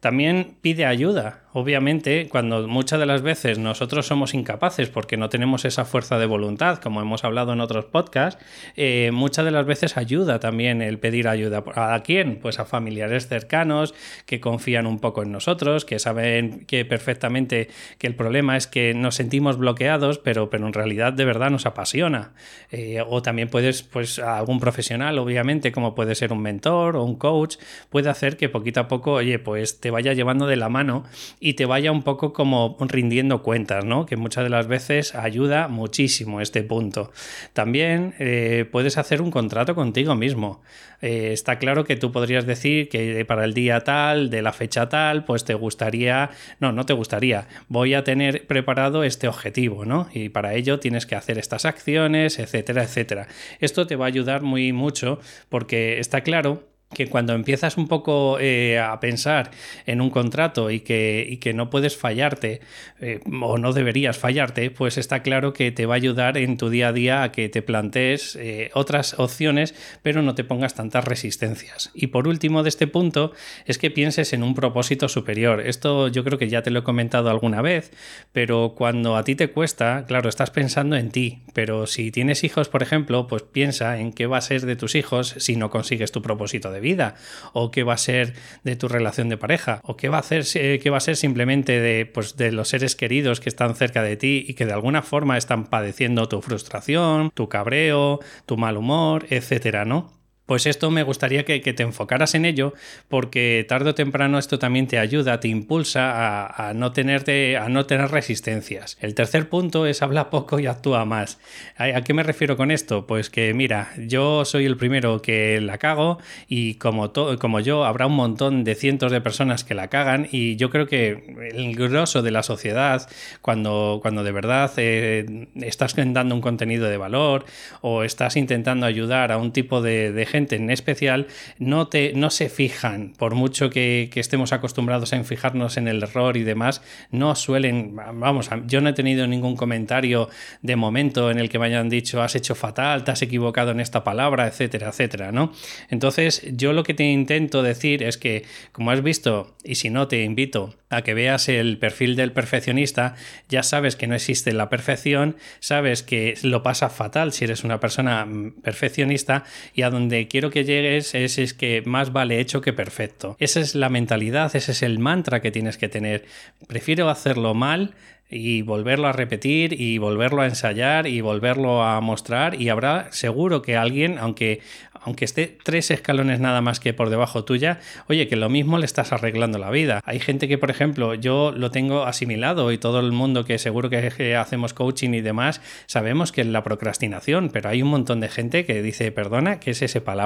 También 0.00 0.56
pide 0.62 0.86
ayuda. 0.86 1.40
Obviamente, 1.52 2.28
cuando 2.30 2.66
muchas 2.68 3.00
de 3.00 3.06
las 3.06 3.22
veces 3.22 3.58
nosotros 3.58 4.06
somos 4.06 4.34
incapaces 4.34 4.88
porque 4.88 5.16
no 5.16 5.28
tenemos 5.28 5.64
esa 5.64 5.84
fuerza 5.84 6.16
de 6.18 6.26
voluntad, 6.26 6.78
como 6.78 7.02
hemos 7.02 7.24
hablado 7.24 7.52
en 7.52 7.60
otros 7.60 7.86
podcasts, 7.86 8.42
eh, 8.76 9.10
muchas 9.12 9.44
de 9.44 9.50
las 9.50 9.66
veces 9.66 9.96
ayuda 9.96 10.38
también 10.38 10.80
el 10.80 10.98
pedir 11.00 11.26
ayuda. 11.26 11.64
¿A 11.74 12.00
quién? 12.04 12.38
Pues 12.40 12.60
a 12.60 12.64
familiares 12.64 13.26
cercanos 13.26 13.94
que 14.26 14.40
confían 14.40 14.86
un 14.86 15.00
poco 15.00 15.22
en 15.22 15.32
nosotros, 15.32 15.84
que 15.84 15.98
saben 15.98 16.64
que 16.66 16.84
perfectamente 16.84 17.68
que 17.98 18.06
el 18.06 18.14
problema 18.14 18.56
es 18.56 18.68
que 18.68 18.94
nos 18.94 19.16
sentimos 19.16 19.58
bloqueados, 19.58 20.18
pero, 20.18 20.50
pero 20.50 20.66
en 20.66 20.72
realidad 20.72 21.12
de 21.12 21.24
verdad 21.24 21.50
nos 21.50 21.66
apasiona. 21.66 22.32
Eh, 22.70 23.02
o 23.06 23.22
también 23.22 23.48
puedes, 23.48 23.82
pues 23.82 24.20
a 24.20 24.38
algún 24.38 24.60
profesional, 24.60 25.18
obviamente, 25.18 25.72
como 25.72 25.94
puede 25.96 26.14
ser 26.14 26.32
un 26.32 26.40
mentor 26.40 26.96
o 26.96 27.02
un 27.02 27.16
coach, 27.16 27.56
puede 27.90 28.08
hacer 28.08 28.36
que 28.36 28.48
poquito 28.48 28.78
a 28.80 28.88
poco, 28.88 29.14
oye, 29.14 29.40
pues 29.40 29.80
te 29.80 29.89
vaya 29.90 30.12
llevando 30.12 30.46
de 30.46 30.56
la 30.56 30.68
mano 30.68 31.04
y 31.38 31.54
te 31.54 31.66
vaya 31.66 31.92
un 31.92 32.02
poco 32.02 32.32
como 32.32 32.76
rindiendo 32.80 33.42
cuentas, 33.42 33.84
¿no? 33.84 34.06
Que 34.06 34.16
muchas 34.16 34.44
de 34.44 34.50
las 34.50 34.66
veces 34.66 35.14
ayuda 35.14 35.68
muchísimo 35.68 36.40
este 36.40 36.62
punto. 36.62 37.12
También 37.52 38.14
eh, 38.18 38.66
puedes 38.70 38.98
hacer 38.98 39.22
un 39.22 39.30
contrato 39.30 39.74
contigo 39.74 40.14
mismo. 40.14 40.62
Eh, 41.02 41.32
está 41.32 41.58
claro 41.58 41.84
que 41.84 41.96
tú 41.96 42.12
podrías 42.12 42.46
decir 42.46 42.88
que 42.88 43.24
para 43.24 43.44
el 43.44 43.54
día 43.54 43.80
tal, 43.80 44.30
de 44.30 44.42
la 44.42 44.52
fecha 44.52 44.88
tal, 44.88 45.24
pues 45.24 45.44
te 45.44 45.54
gustaría, 45.54 46.30
no, 46.58 46.72
no 46.72 46.84
te 46.84 46.92
gustaría, 46.92 47.48
voy 47.68 47.94
a 47.94 48.04
tener 48.04 48.46
preparado 48.46 49.02
este 49.04 49.28
objetivo, 49.28 49.84
¿no? 49.84 50.08
Y 50.12 50.28
para 50.28 50.54
ello 50.54 50.78
tienes 50.78 51.06
que 51.06 51.14
hacer 51.14 51.38
estas 51.38 51.64
acciones, 51.64 52.38
etcétera, 52.38 52.82
etcétera. 52.82 53.28
Esto 53.60 53.86
te 53.86 53.96
va 53.96 54.04
a 54.04 54.08
ayudar 54.08 54.42
muy 54.42 54.72
mucho 54.72 55.20
porque 55.48 55.98
está 55.98 56.22
claro 56.22 56.69
que 56.92 57.06
cuando 57.06 57.34
empiezas 57.34 57.76
un 57.76 57.86
poco 57.86 58.38
eh, 58.40 58.78
a 58.80 58.98
pensar 58.98 59.52
en 59.86 60.00
un 60.00 60.10
contrato 60.10 60.70
y 60.70 60.80
que, 60.80 61.38
que 61.40 61.54
no 61.54 61.70
puedes 61.70 61.96
fallarte 61.96 62.60
eh, 63.00 63.20
o 63.40 63.58
no 63.58 63.72
deberías 63.72 64.18
fallarte, 64.18 64.72
pues 64.72 64.98
está 64.98 65.22
claro 65.22 65.52
que 65.52 65.70
te 65.70 65.86
va 65.86 65.94
a 65.94 65.96
ayudar 65.96 66.36
en 66.36 66.56
tu 66.56 66.68
día 66.68 66.88
a 66.88 66.92
día 66.92 67.22
a 67.22 67.30
que 67.30 67.48
te 67.48 67.62
plantees 67.62 68.34
eh, 68.34 68.70
otras 68.74 69.18
opciones, 69.18 69.74
pero 70.02 70.22
no 70.22 70.34
te 70.34 70.42
pongas 70.42 70.74
tantas 70.74 71.04
resistencias. 71.04 71.90
Y 71.94 72.08
por 72.08 72.26
último 72.26 72.64
de 72.64 72.70
este 72.70 72.88
punto 72.88 73.32
es 73.66 73.78
que 73.78 73.92
pienses 73.92 74.32
en 74.32 74.42
un 74.42 74.54
propósito 74.54 75.08
superior. 75.08 75.60
Esto 75.60 76.08
yo 76.08 76.24
creo 76.24 76.38
que 76.38 76.48
ya 76.48 76.62
te 76.62 76.70
lo 76.70 76.80
he 76.80 76.84
comentado 76.84 77.30
alguna 77.30 77.62
vez, 77.62 77.92
pero 78.32 78.74
cuando 78.76 79.16
a 79.16 79.22
ti 79.22 79.36
te 79.36 79.50
cuesta, 79.50 80.06
claro, 80.08 80.28
estás 80.28 80.50
pensando 80.50 80.96
en 80.96 81.10
ti, 81.10 81.42
pero 81.54 81.86
si 81.86 82.10
tienes 82.10 82.42
hijos, 82.42 82.68
por 82.68 82.82
ejemplo, 82.82 83.28
pues 83.28 83.42
piensa 83.42 84.00
en 84.00 84.12
qué 84.12 84.26
va 84.26 84.38
a 84.38 84.42
ser 84.42 84.62
de 84.62 84.74
tus 84.74 84.96
hijos 84.96 85.36
si 85.38 85.54
no 85.54 85.70
consigues 85.70 86.10
tu 86.10 86.20
propósito 86.20 86.72
de 86.72 86.79
vida, 86.80 87.14
o 87.52 87.70
qué 87.70 87.82
va 87.82 87.94
a 87.94 87.98
ser 87.98 88.34
de 88.64 88.76
tu 88.76 88.88
relación 88.88 89.28
de 89.28 89.36
pareja, 89.36 89.80
o 89.84 89.96
qué 89.96 90.08
va 90.08 90.18
a, 90.18 90.20
hacer, 90.20 90.44
eh, 90.54 90.78
qué 90.82 90.90
va 90.90 90.98
a 90.98 91.00
ser 91.00 91.16
simplemente 91.16 91.80
de, 91.80 92.06
pues, 92.06 92.36
de 92.36 92.52
los 92.52 92.68
seres 92.68 92.96
queridos 92.96 93.40
que 93.40 93.48
están 93.48 93.74
cerca 93.74 94.02
de 94.02 94.16
ti 94.16 94.44
y 94.48 94.54
que 94.54 94.66
de 94.66 94.72
alguna 94.72 95.02
forma 95.02 95.36
están 95.36 95.66
padeciendo 95.66 96.28
tu 96.28 96.42
frustración, 96.42 97.30
tu 97.34 97.48
cabreo, 97.48 98.20
tu 98.46 98.56
mal 98.56 98.76
humor, 98.76 99.26
etcétera, 99.30 99.84
¿no? 99.84 100.19
Pues 100.50 100.66
esto 100.66 100.90
me 100.90 101.04
gustaría 101.04 101.44
que, 101.44 101.60
te 101.60 101.84
enfocaras 101.84 102.34
en 102.34 102.44
ello 102.44 102.74
porque 103.06 103.64
tarde 103.68 103.90
o 103.90 103.94
temprano 103.94 104.36
esto 104.36 104.58
también 104.58 104.88
te 104.88 104.98
ayuda, 104.98 105.38
te 105.38 105.46
impulsa 105.46 106.44
a, 106.44 106.74
no, 106.74 106.90
tenerte, 106.90 107.56
a 107.56 107.68
no 107.68 107.86
tener 107.86 108.10
resistencias. 108.10 108.98
El 109.00 109.14
tercer 109.14 109.48
punto 109.48 109.86
es 109.86 110.02
habla 110.02 110.28
poco 110.28 110.58
y 110.58 110.66
actúa 110.66 111.04
más. 111.04 111.38
¿A, 111.76 112.02
qué 112.02 112.14
me 112.14 112.24
refiero 112.24 112.56
con 112.56 112.72
esto? 112.72 113.06
Pues 113.06 113.30
que 113.30 113.54
mira, 113.54 113.92
yo 113.96 114.44
soy 114.44 114.64
el 114.64 114.76
primero 114.76 115.22
que 115.22 115.60
la 115.60 115.78
cago 115.78 116.18
y 116.48 116.74
como, 116.74 117.12
como 117.12 117.60
yo 117.60 117.84
habrá 117.84 118.06
un 118.06 118.16
montón 118.16 118.64
de 118.64 118.74
cientos 118.74 119.12
de 119.12 119.20
personas 119.20 119.62
que 119.62 119.74
la 119.74 119.86
cagan 119.86 120.26
y 120.32 120.56
yo 120.56 120.68
creo 120.70 120.88
que 120.88 121.52
el 121.54 121.76
grosso 121.76 122.22
de 122.22 122.32
la 122.32 122.42
sociedad, 122.42 123.08
cuando, 123.40 124.00
cuando 124.02 124.24
de 124.24 124.32
verdad 124.32 124.72
eh, 124.78 125.46
estás 125.54 125.94
dando 125.94 126.34
un 126.34 126.40
contenido 126.40 126.88
de 126.88 126.96
valor 126.96 127.44
o 127.82 128.02
estás 128.02 128.34
intentando 128.34 128.84
ayudar 128.84 129.30
a 129.30 129.38
un 129.38 129.52
tipo 129.52 129.80
de, 129.80 130.10
de 130.10 130.26
gente, 130.26 130.39
en 130.50 130.70
especial 130.70 131.26
no, 131.58 131.88
te, 131.88 132.12
no 132.14 132.30
se 132.30 132.48
fijan, 132.48 133.12
por 133.16 133.34
mucho 133.34 133.70
que, 133.70 134.10
estemos 134.14 134.52
acostumbrados 134.52 135.12
a 135.12 135.24
fijarnos 135.24 135.76
en 135.78 135.88
el 135.88 136.02
error 136.02 136.36
y 136.36 136.42
demás, 136.42 136.82
no 137.10 137.34
suelen, 137.34 137.96
vamos, 137.96 138.50
yo 138.66 138.80
no 138.80 138.90
he 138.90 138.92
tenido 138.92 139.26
ningún 139.26 139.56
comentario 139.56 140.28
de 140.62 140.76
momento 140.76 141.30
en 141.30 141.38
el 141.38 141.48
que 141.48 141.58
me 141.58 141.66
hayan 141.66 141.88
dicho 141.88 142.22
has 142.22 142.34
hecho 142.34 142.54
fatal, 142.54 143.04
te 143.04 143.12
has 143.12 143.22
equivocado 143.22 143.70
en 143.70 143.80
esta 143.80 144.04
palabra, 144.04 144.46
etcétera, 144.46 144.88
etcétera, 144.88 145.32
¿no? 145.32 145.52
Entonces, 145.88 146.42
yo 146.52 146.72
lo 146.72 146.82
que 146.82 146.94
te 146.94 147.04
intento 147.04 147.62
decir 147.62 148.02
es 148.02 148.18
que, 148.18 148.44
como 148.72 148.90
has 148.90 149.02
visto, 149.02 149.56
y 149.64 149.76
si 149.76 149.90
no, 149.90 150.08
te 150.08 150.22
invito 150.22 150.74
a 150.90 151.02
que 151.02 151.14
veas 151.14 151.48
el 151.48 151.78
perfil 151.78 152.16
del 152.16 152.32
perfeccionista, 152.32 153.14
ya 153.48 153.62
sabes 153.62 153.96
que 153.96 154.08
no 154.08 154.14
existe 154.16 154.52
la 154.52 154.68
perfección, 154.68 155.36
sabes 155.60 156.02
que 156.02 156.34
lo 156.42 156.62
pasa 156.62 156.90
fatal 156.90 157.32
si 157.32 157.44
eres 157.44 157.62
una 157.62 157.78
persona 157.78 158.24
mm, 158.26 158.60
perfeccionista 158.62 159.44
y 159.72 159.82
a 159.82 159.90
donde 159.90 160.26
quiero 160.30 160.50
que 160.50 160.64
llegues 160.64 161.14
es, 161.14 161.38
es 161.38 161.52
que 161.52 161.82
más 161.84 162.12
vale 162.12 162.40
hecho 162.40 162.62
que 162.62 162.72
perfecto. 162.72 163.36
Esa 163.38 163.60
es 163.60 163.74
la 163.74 163.90
mentalidad, 163.90 164.54
ese 164.56 164.72
es 164.72 164.82
el 164.82 164.98
mantra 164.98 165.42
que 165.42 165.50
tienes 165.50 165.76
que 165.76 165.88
tener. 165.88 166.24
Prefiero 166.66 167.10
hacerlo 167.10 167.52
mal 167.52 167.94
y 168.30 168.62
volverlo 168.62 169.08
a 169.08 169.12
repetir 169.12 169.78
y 169.80 169.98
volverlo 169.98 170.42
a 170.42 170.46
ensayar 170.46 171.06
y 171.08 171.20
volverlo 171.20 171.82
a 171.82 172.00
mostrar 172.00 172.60
y 172.60 172.68
habrá 172.68 173.10
seguro 173.10 173.60
que 173.60 173.76
alguien, 173.76 174.18
aunque 174.18 174.60
aunque 175.02 175.24
esté 175.24 175.58
tres 175.62 175.90
escalones 175.90 176.40
nada 176.40 176.60
más 176.60 176.80
que 176.80 176.94
por 176.94 177.10
debajo 177.10 177.44
tuya, 177.44 177.80
oye, 178.08 178.28
que 178.28 178.36
lo 178.36 178.48
mismo 178.48 178.78
le 178.78 178.86
estás 178.86 179.12
arreglando 179.12 179.58
la 179.58 179.70
vida. 179.70 180.00
Hay 180.04 180.20
gente 180.20 180.48
que, 180.48 180.58
por 180.58 180.70
ejemplo, 180.70 181.14
yo 181.14 181.52
lo 181.52 181.70
tengo 181.70 182.04
asimilado 182.04 182.72
y 182.72 182.78
todo 182.78 183.00
el 183.00 183.12
mundo 183.12 183.44
que 183.44 183.58
seguro 183.58 183.90
que 183.90 184.36
hacemos 184.36 184.74
coaching 184.74 185.10
y 185.10 185.20
demás, 185.20 185.60
sabemos 185.86 186.32
que 186.32 186.42
es 186.42 186.46
la 186.46 186.62
procrastinación, 186.62 187.50
pero 187.52 187.68
hay 187.68 187.82
un 187.82 187.88
montón 187.88 188.20
de 188.20 188.28
gente 188.28 188.64
que 188.64 188.82
dice, 188.82 189.12
perdona, 189.12 189.60
¿qué 189.60 189.72
es 189.72 189.82
ese 189.82 190.00
palabra? 190.00 190.20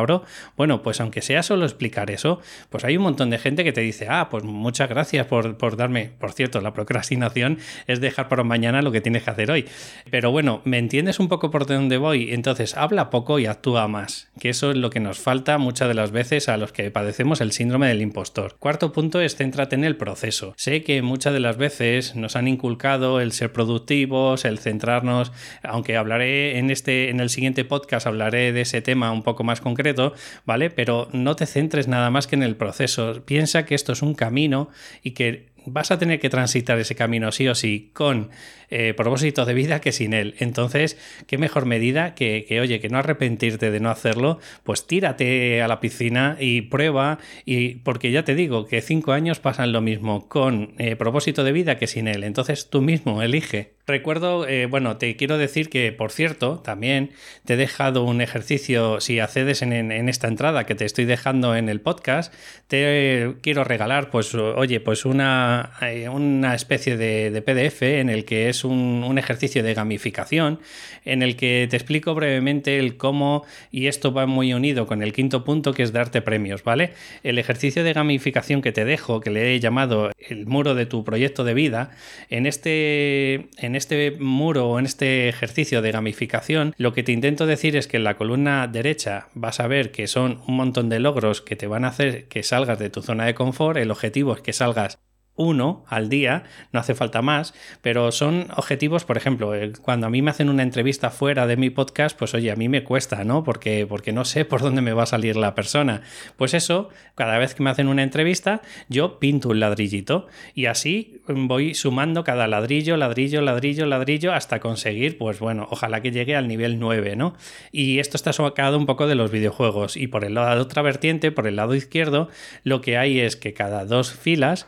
Bueno, 0.56 0.82
pues 0.82 1.00
aunque 1.00 1.22
sea 1.22 1.42
solo 1.42 1.64
explicar 1.64 2.10
eso, 2.10 2.40
pues 2.68 2.84
hay 2.84 2.96
un 2.96 3.04
montón 3.04 3.30
de 3.30 3.38
gente 3.38 3.64
que 3.64 3.72
te 3.72 3.80
dice, 3.80 4.06
ah, 4.10 4.28
pues 4.30 4.44
muchas 4.44 4.88
gracias 4.88 5.26
por, 5.26 5.56
por 5.56 5.76
darme, 5.76 6.10
por 6.18 6.32
cierto, 6.32 6.60
la 6.60 6.74
procrastinación 6.74 7.58
es 7.86 8.00
dejar 8.00 8.28
para 8.28 8.44
mañana 8.44 8.82
lo 8.82 8.92
que 8.92 9.00
tienes 9.00 9.22
que 9.22 9.30
hacer 9.30 9.50
hoy. 9.50 9.66
Pero 10.10 10.30
bueno, 10.30 10.60
¿me 10.64 10.78
entiendes 10.78 11.20
un 11.20 11.28
poco 11.28 11.50
por 11.50 11.66
dónde 11.66 11.96
voy? 11.96 12.32
Entonces, 12.32 12.76
habla 12.76 13.10
poco 13.10 13.38
y 13.38 13.46
actúa 13.46 13.88
más, 13.88 14.28
que 14.38 14.50
eso 14.50 14.63
es 14.70 14.76
lo 14.76 14.90
que 14.90 15.00
nos 15.00 15.18
falta 15.18 15.58
muchas 15.58 15.88
de 15.88 15.94
las 15.94 16.10
veces 16.10 16.48
a 16.48 16.56
los 16.56 16.72
que 16.72 16.90
padecemos 16.90 17.40
el 17.40 17.52
síndrome 17.52 17.88
del 17.88 18.02
impostor. 18.02 18.56
Cuarto 18.58 18.92
punto 18.92 19.20
es 19.20 19.36
céntrate 19.36 19.74
en 19.74 19.84
el 19.84 19.96
proceso. 19.96 20.54
Sé 20.56 20.82
que 20.82 21.02
muchas 21.02 21.32
de 21.32 21.40
las 21.40 21.56
veces 21.56 22.16
nos 22.16 22.36
han 22.36 22.48
inculcado 22.48 23.20
el 23.20 23.32
ser 23.32 23.52
productivos, 23.52 24.44
el 24.44 24.58
centrarnos, 24.58 25.32
aunque 25.62 25.96
hablaré 25.96 26.58
en 26.58 26.70
este 26.70 27.10
en 27.10 27.20
el 27.20 27.30
siguiente 27.30 27.64
podcast 27.64 28.06
hablaré 28.06 28.52
de 28.52 28.62
ese 28.62 28.82
tema 28.82 29.12
un 29.12 29.22
poco 29.22 29.44
más 29.44 29.60
concreto, 29.60 30.14
¿vale? 30.44 30.70
Pero 30.70 31.08
no 31.12 31.36
te 31.36 31.46
centres 31.46 31.88
nada 31.88 32.10
más 32.10 32.26
que 32.26 32.36
en 32.36 32.42
el 32.42 32.56
proceso. 32.56 33.22
Piensa 33.24 33.64
que 33.66 33.74
esto 33.74 33.92
es 33.92 34.02
un 34.02 34.14
camino 34.14 34.68
y 35.02 35.12
que 35.12 35.54
vas 35.66 35.90
a 35.90 35.98
tener 35.98 36.20
que 36.20 36.30
transitar 36.30 36.78
ese 36.78 36.94
camino 36.94 37.32
sí 37.32 37.48
o 37.48 37.54
sí 37.54 37.90
con 37.92 38.30
eh, 38.76 38.92
propósito 38.92 39.44
de 39.44 39.54
vida 39.54 39.80
que 39.80 39.92
sin 39.92 40.12
él. 40.14 40.34
Entonces, 40.40 40.98
qué 41.28 41.38
mejor 41.38 41.64
medida 41.64 42.16
que, 42.16 42.44
que, 42.48 42.60
oye, 42.60 42.80
que 42.80 42.88
no 42.88 42.98
arrepentirte 42.98 43.70
de 43.70 43.78
no 43.78 43.88
hacerlo, 43.88 44.40
pues 44.64 44.88
tírate 44.88 45.62
a 45.62 45.68
la 45.68 45.78
piscina 45.78 46.36
y 46.40 46.62
prueba, 46.62 47.20
y 47.44 47.76
porque 47.76 48.10
ya 48.10 48.24
te 48.24 48.34
digo 48.34 48.66
que 48.66 48.80
cinco 48.80 49.12
años 49.12 49.38
pasan 49.38 49.70
lo 49.70 49.80
mismo 49.80 50.28
con 50.28 50.74
eh, 50.78 50.96
propósito 50.96 51.44
de 51.44 51.52
vida 51.52 51.78
que 51.78 51.86
sin 51.86 52.08
él. 52.08 52.24
Entonces 52.24 52.68
tú 52.68 52.82
mismo 52.82 53.22
elige. 53.22 53.74
Recuerdo, 53.86 54.48
eh, 54.48 54.64
bueno, 54.64 54.96
te 54.96 55.14
quiero 55.14 55.36
decir 55.36 55.68
que, 55.68 55.92
por 55.92 56.10
cierto, 56.10 56.58
también 56.60 57.10
te 57.44 57.52
he 57.52 57.56
dejado 57.58 58.04
un 58.04 58.22
ejercicio, 58.22 58.98
si 59.00 59.20
accedes 59.20 59.60
en, 59.60 59.92
esta 60.08 60.26
entrada 60.26 60.64
que 60.64 60.74
te 60.74 60.86
estoy 60.86 61.04
dejando 61.04 61.54
en 61.54 61.68
el 61.68 61.82
podcast, 61.82 62.32
te 62.66 63.34
quiero 63.42 63.62
regalar, 63.62 64.10
pues, 64.10 64.34
oye, 64.34 64.80
pues 64.80 65.04
una, 65.04 65.72
una 66.10 66.54
especie 66.54 66.96
de, 66.96 67.30
de 67.30 67.42
PDF 67.42 67.82
en 67.82 68.08
el 68.08 68.24
que 68.24 68.48
es 68.48 68.63
un, 68.64 69.14
ejercicio 69.18 69.62
de 69.62 69.74
gamificación 69.74 70.58
en 71.04 71.22
el 71.22 71.36
que 71.36 71.68
te 71.70 71.76
explico 71.76 72.14
brevemente 72.14 72.80
el 72.80 72.96
cómo, 72.96 73.44
y 73.70 73.86
esto 73.86 74.12
va 74.12 74.26
muy 74.26 74.52
unido 74.52 74.86
con 74.86 75.02
el 75.02 75.12
quinto 75.12 75.44
punto 75.44 75.72
que 75.72 75.84
es 75.84 75.92
darte 75.92 76.20
premios, 76.20 76.64
¿vale? 76.64 76.94
El 77.22 77.38
ejercicio 77.38 77.84
de 77.84 77.92
gamificación 77.92 78.60
que 78.60 78.72
te 78.72 78.84
dejo, 78.84 79.20
que 79.20 79.30
le 79.30 79.54
he 79.54 79.60
llamado 79.60 80.10
el 80.18 80.46
muro 80.46 80.74
de 80.74 80.86
tu 80.86 81.04
proyecto 81.04 81.44
de 81.44 81.54
vida, 81.54 81.90
en 82.28 82.46
este, 82.46 83.48
en 83.58 83.76
este 83.76 84.10
muro 84.18 84.68
o 84.68 84.78
en 84.78 84.86
este 84.86 85.28
ejercicio 85.28 85.80
de 85.80 85.92
gamificación, 85.92 86.74
lo 86.76 86.92
que 86.92 87.04
te 87.04 87.12
intento 87.12 87.46
decir 87.46 87.76
es 87.76 87.86
que 87.86 87.98
en 87.98 88.04
la 88.04 88.16
columna 88.16 88.66
derecha 88.66 89.28
vas 89.34 89.60
a 89.60 89.68
ver 89.68 89.92
que 89.92 90.06
son 90.06 90.40
un 90.46 90.56
montón 90.56 90.88
de 90.88 90.98
logros 90.98 91.40
que 91.40 91.56
te 91.56 91.66
van 91.66 91.84
a 91.84 91.88
hacer 91.88 92.26
que 92.28 92.42
salgas 92.42 92.78
de 92.78 92.90
tu 92.90 93.02
zona 93.02 93.26
de 93.26 93.34
confort, 93.34 93.78
el 93.78 93.90
objetivo 93.90 94.34
es 94.34 94.40
que 94.40 94.52
salgas 94.52 94.98
uno 95.36 95.84
al 95.88 96.08
día, 96.08 96.44
no 96.72 96.80
hace 96.80 96.94
falta 96.94 97.22
más, 97.22 97.54
pero 97.82 98.12
son 98.12 98.48
objetivos, 98.56 99.04
por 99.04 99.16
ejemplo, 99.16 99.52
cuando 99.82 100.06
a 100.06 100.10
mí 100.10 100.22
me 100.22 100.30
hacen 100.30 100.48
una 100.48 100.62
entrevista 100.62 101.10
fuera 101.10 101.46
de 101.46 101.56
mi 101.56 101.70
podcast, 101.70 102.16
pues 102.16 102.34
oye, 102.34 102.50
a 102.50 102.56
mí 102.56 102.68
me 102.68 102.84
cuesta, 102.84 103.24
¿no? 103.24 103.42
Porque, 103.42 103.86
porque 103.88 104.12
no 104.12 104.24
sé 104.24 104.44
por 104.44 104.62
dónde 104.62 104.82
me 104.82 104.92
va 104.92 105.04
a 105.04 105.06
salir 105.06 105.36
la 105.36 105.54
persona. 105.54 106.02
Pues 106.36 106.54
eso, 106.54 106.88
cada 107.14 107.38
vez 107.38 107.54
que 107.54 107.62
me 107.62 107.70
hacen 107.70 107.88
una 107.88 108.02
entrevista, 108.02 108.62
yo 108.88 109.18
pinto 109.18 109.48
un 109.48 109.60
ladrillito 109.60 110.26
y 110.54 110.66
así 110.66 111.20
voy 111.26 111.74
sumando 111.74 112.22
cada 112.22 112.46
ladrillo, 112.46 112.96
ladrillo, 112.96 113.40
ladrillo, 113.40 113.86
ladrillo 113.86 114.32
hasta 114.32 114.60
conseguir, 114.60 115.18
pues 115.18 115.40
bueno, 115.40 115.66
ojalá 115.70 116.00
que 116.00 116.12
llegue 116.12 116.36
al 116.36 116.48
nivel 116.48 116.78
9, 116.78 117.16
¿no? 117.16 117.34
Y 117.72 117.98
esto 117.98 118.16
está 118.16 118.32
sacado 118.32 118.78
un 118.78 118.86
poco 118.86 119.06
de 119.06 119.14
los 119.14 119.30
videojuegos 119.30 119.96
y 119.96 120.06
por 120.06 120.24
el 120.24 120.34
lado 120.34 120.54
de 120.54 120.60
otra 120.60 120.82
vertiente, 120.82 121.32
por 121.32 121.46
el 121.46 121.56
lado 121.56 121.74
izquierdo, 121.74 122.28
lo 122.62 122.80
que 122.80 122.98
hay 122.98 123.20
es 123.20 123.36
que 123.36 123.52
cada 123.52 123.84
dos 123.84 124.12
filas 124.12 124.66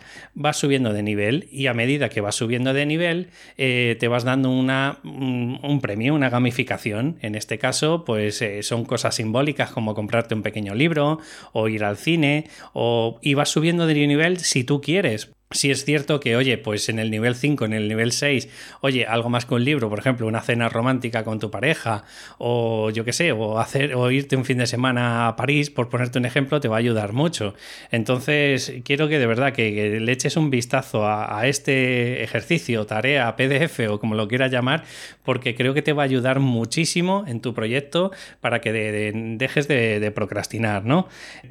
subiendo 0.57 0.93
de 0.93 1.03
nivel 1.03 1.49
y 1.51 1.67
a 1.67 1.75
medida 1.75 2.09
que 2.09 2.21
vas 2.21 2.35
subiendo 2.35 2.73
de 2.73 2.87
nivel 2.87 3.29
eh, 3.59 3.97
te 3.99 4.09
vas 4.09 4.25
dando 4.25 4.51
una, 4.51 4.99
un, 5.05 5.81
premio, 5.81 6.15
una 6.15 6.31
gamificación. 6.31 7.19
En 7.23 7.35
este 7.35 7.59
caso, 7.59 8.05
pues 8.05 8.41
eh, 8.43 8.63
son 8.63 8.85
cosas 8.85 9.15
simbólicas 9.15 9.71
como 9.71 9.95
comprarte 9.95 10.35
un 10.35 10.43
pequeño 10.43 10.75
libro 10.75 11.21
o 11.53 11.69
ir 11.69 11.85
al 11.85 11.97
cine 11.97 12.49
o 12.73 13.19
y 13.23 13.35
vas 13.35 13.49
subiendo 13.49 13.87
de 13.87 14.07
nivel 14.07 14.39
si 14.39 14.65
tú 14.65 14.81
quieres. 14.81 15.36
Si 15.53 15.71
es 15.71 15.85
cierto 15.85 16.19
que, 16.19 16.35
oye, 16.35 16.59
pues 16.59 16.89
en 16.89 16.99
el 16.99 17.09
nivel 17.09 17.37
5, 17.37 17.67
en 17.67 17.73
el 17.73 17.87
nivel 17.87 18.11
6, 18.11 18.49
oye, 18.81 19.07
algo 19.07 19.29
más 19.31 19.47
que 19.47 19.55
un 19.55 19.65
libro, 19.65 19.89
por 19.89 20.01
ejemplo, 20.01 20.27
una 20.27 20.41
cena 20.41 20.69
romántica 20.69 21.23
con 21.23 21.39
tu 21.39 21.53
pareja, 21.53 22.03
o 22.39 22.91
yo 22.91 23.05
qué 23.05 23.13
sé, 23.13 23.31
o 23.31 23.61
hacer, 23.61 23.95
o 23.95 24.11
irte 24.11 24.35
un 24.35 24.45
fin 24.45 24.59
de 24.59 24.67
semana 24.67 25.29
a 25.29 25.37
París, 25.37 25.71
por 25.71 25.89
ponerte 25.89 26.19
un 26.19 26.25
ejemplo, 26.25 26.59
te 26.59 26.67
va 26.67 26.77
a 26.77 26.79
ayudar 26.81 27.13
mucho. 27.13 27.55
Entonces, 27.93 28.73
quiero 28.85 29.07
que 29.07 29.21
de 29.21 29.27
verdad 29.29 29.53
que, 29.53 30.01
le 30.01 30.13
eches 30.13 30.37
un 30.37 30.51
vistazo 30.51 31.07
a, 31.07 31.47
este 31.47 32.25
ejercicio, 32.25 32.85
tarea, 32.85 33.37
PDF 33.37 33.89
o 33.89 34.01
como 34.01 34.17
lo 34.17 34.27
quieras 34.27 34.51
llamar, 34.51 34.83
porque 35.23 35.55
creo 35.55 35.75
que 35.75 35.83
te 35.83 35.93
va 35.93 36.03
a 36.03 36.07
ayudar 36.07 36.41
muchísimo 36.41 37.25
en 37.29 37.41
tu 37.41 37.55
proyecto 37.55 38.11
para 38.41 38.61
que 38.61 38.73
dejes 38.73 39.69
de, 39.69 40.01
de 40.01 40.11
procrastinar, 40.11 40.85
¿no? 40.85 41.07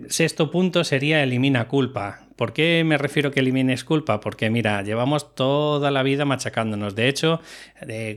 Sexto 0.09 0.51
punto 0.51 0.83
sería 0.83 1.23
elimina 1.23 1.69
culpa. 1.69 2.24
¿Por 2.35 2.51
qué 2.51 2.83
me 2.85 2.97
refiero 2.97 3.31
que 3.31 3.39
elimines 3.39 3.83
culpa? 3.83 4.19
Porque 4.19 4.49
mira, 4.49 4.81
llevamos 4.81 5.35
toda 5.35 5.89
la 5.91 6.03
vida 6.03 6.25
machacándonos. 6.25 6.95
De 6.95 7.07
hecho, 7.07 7.39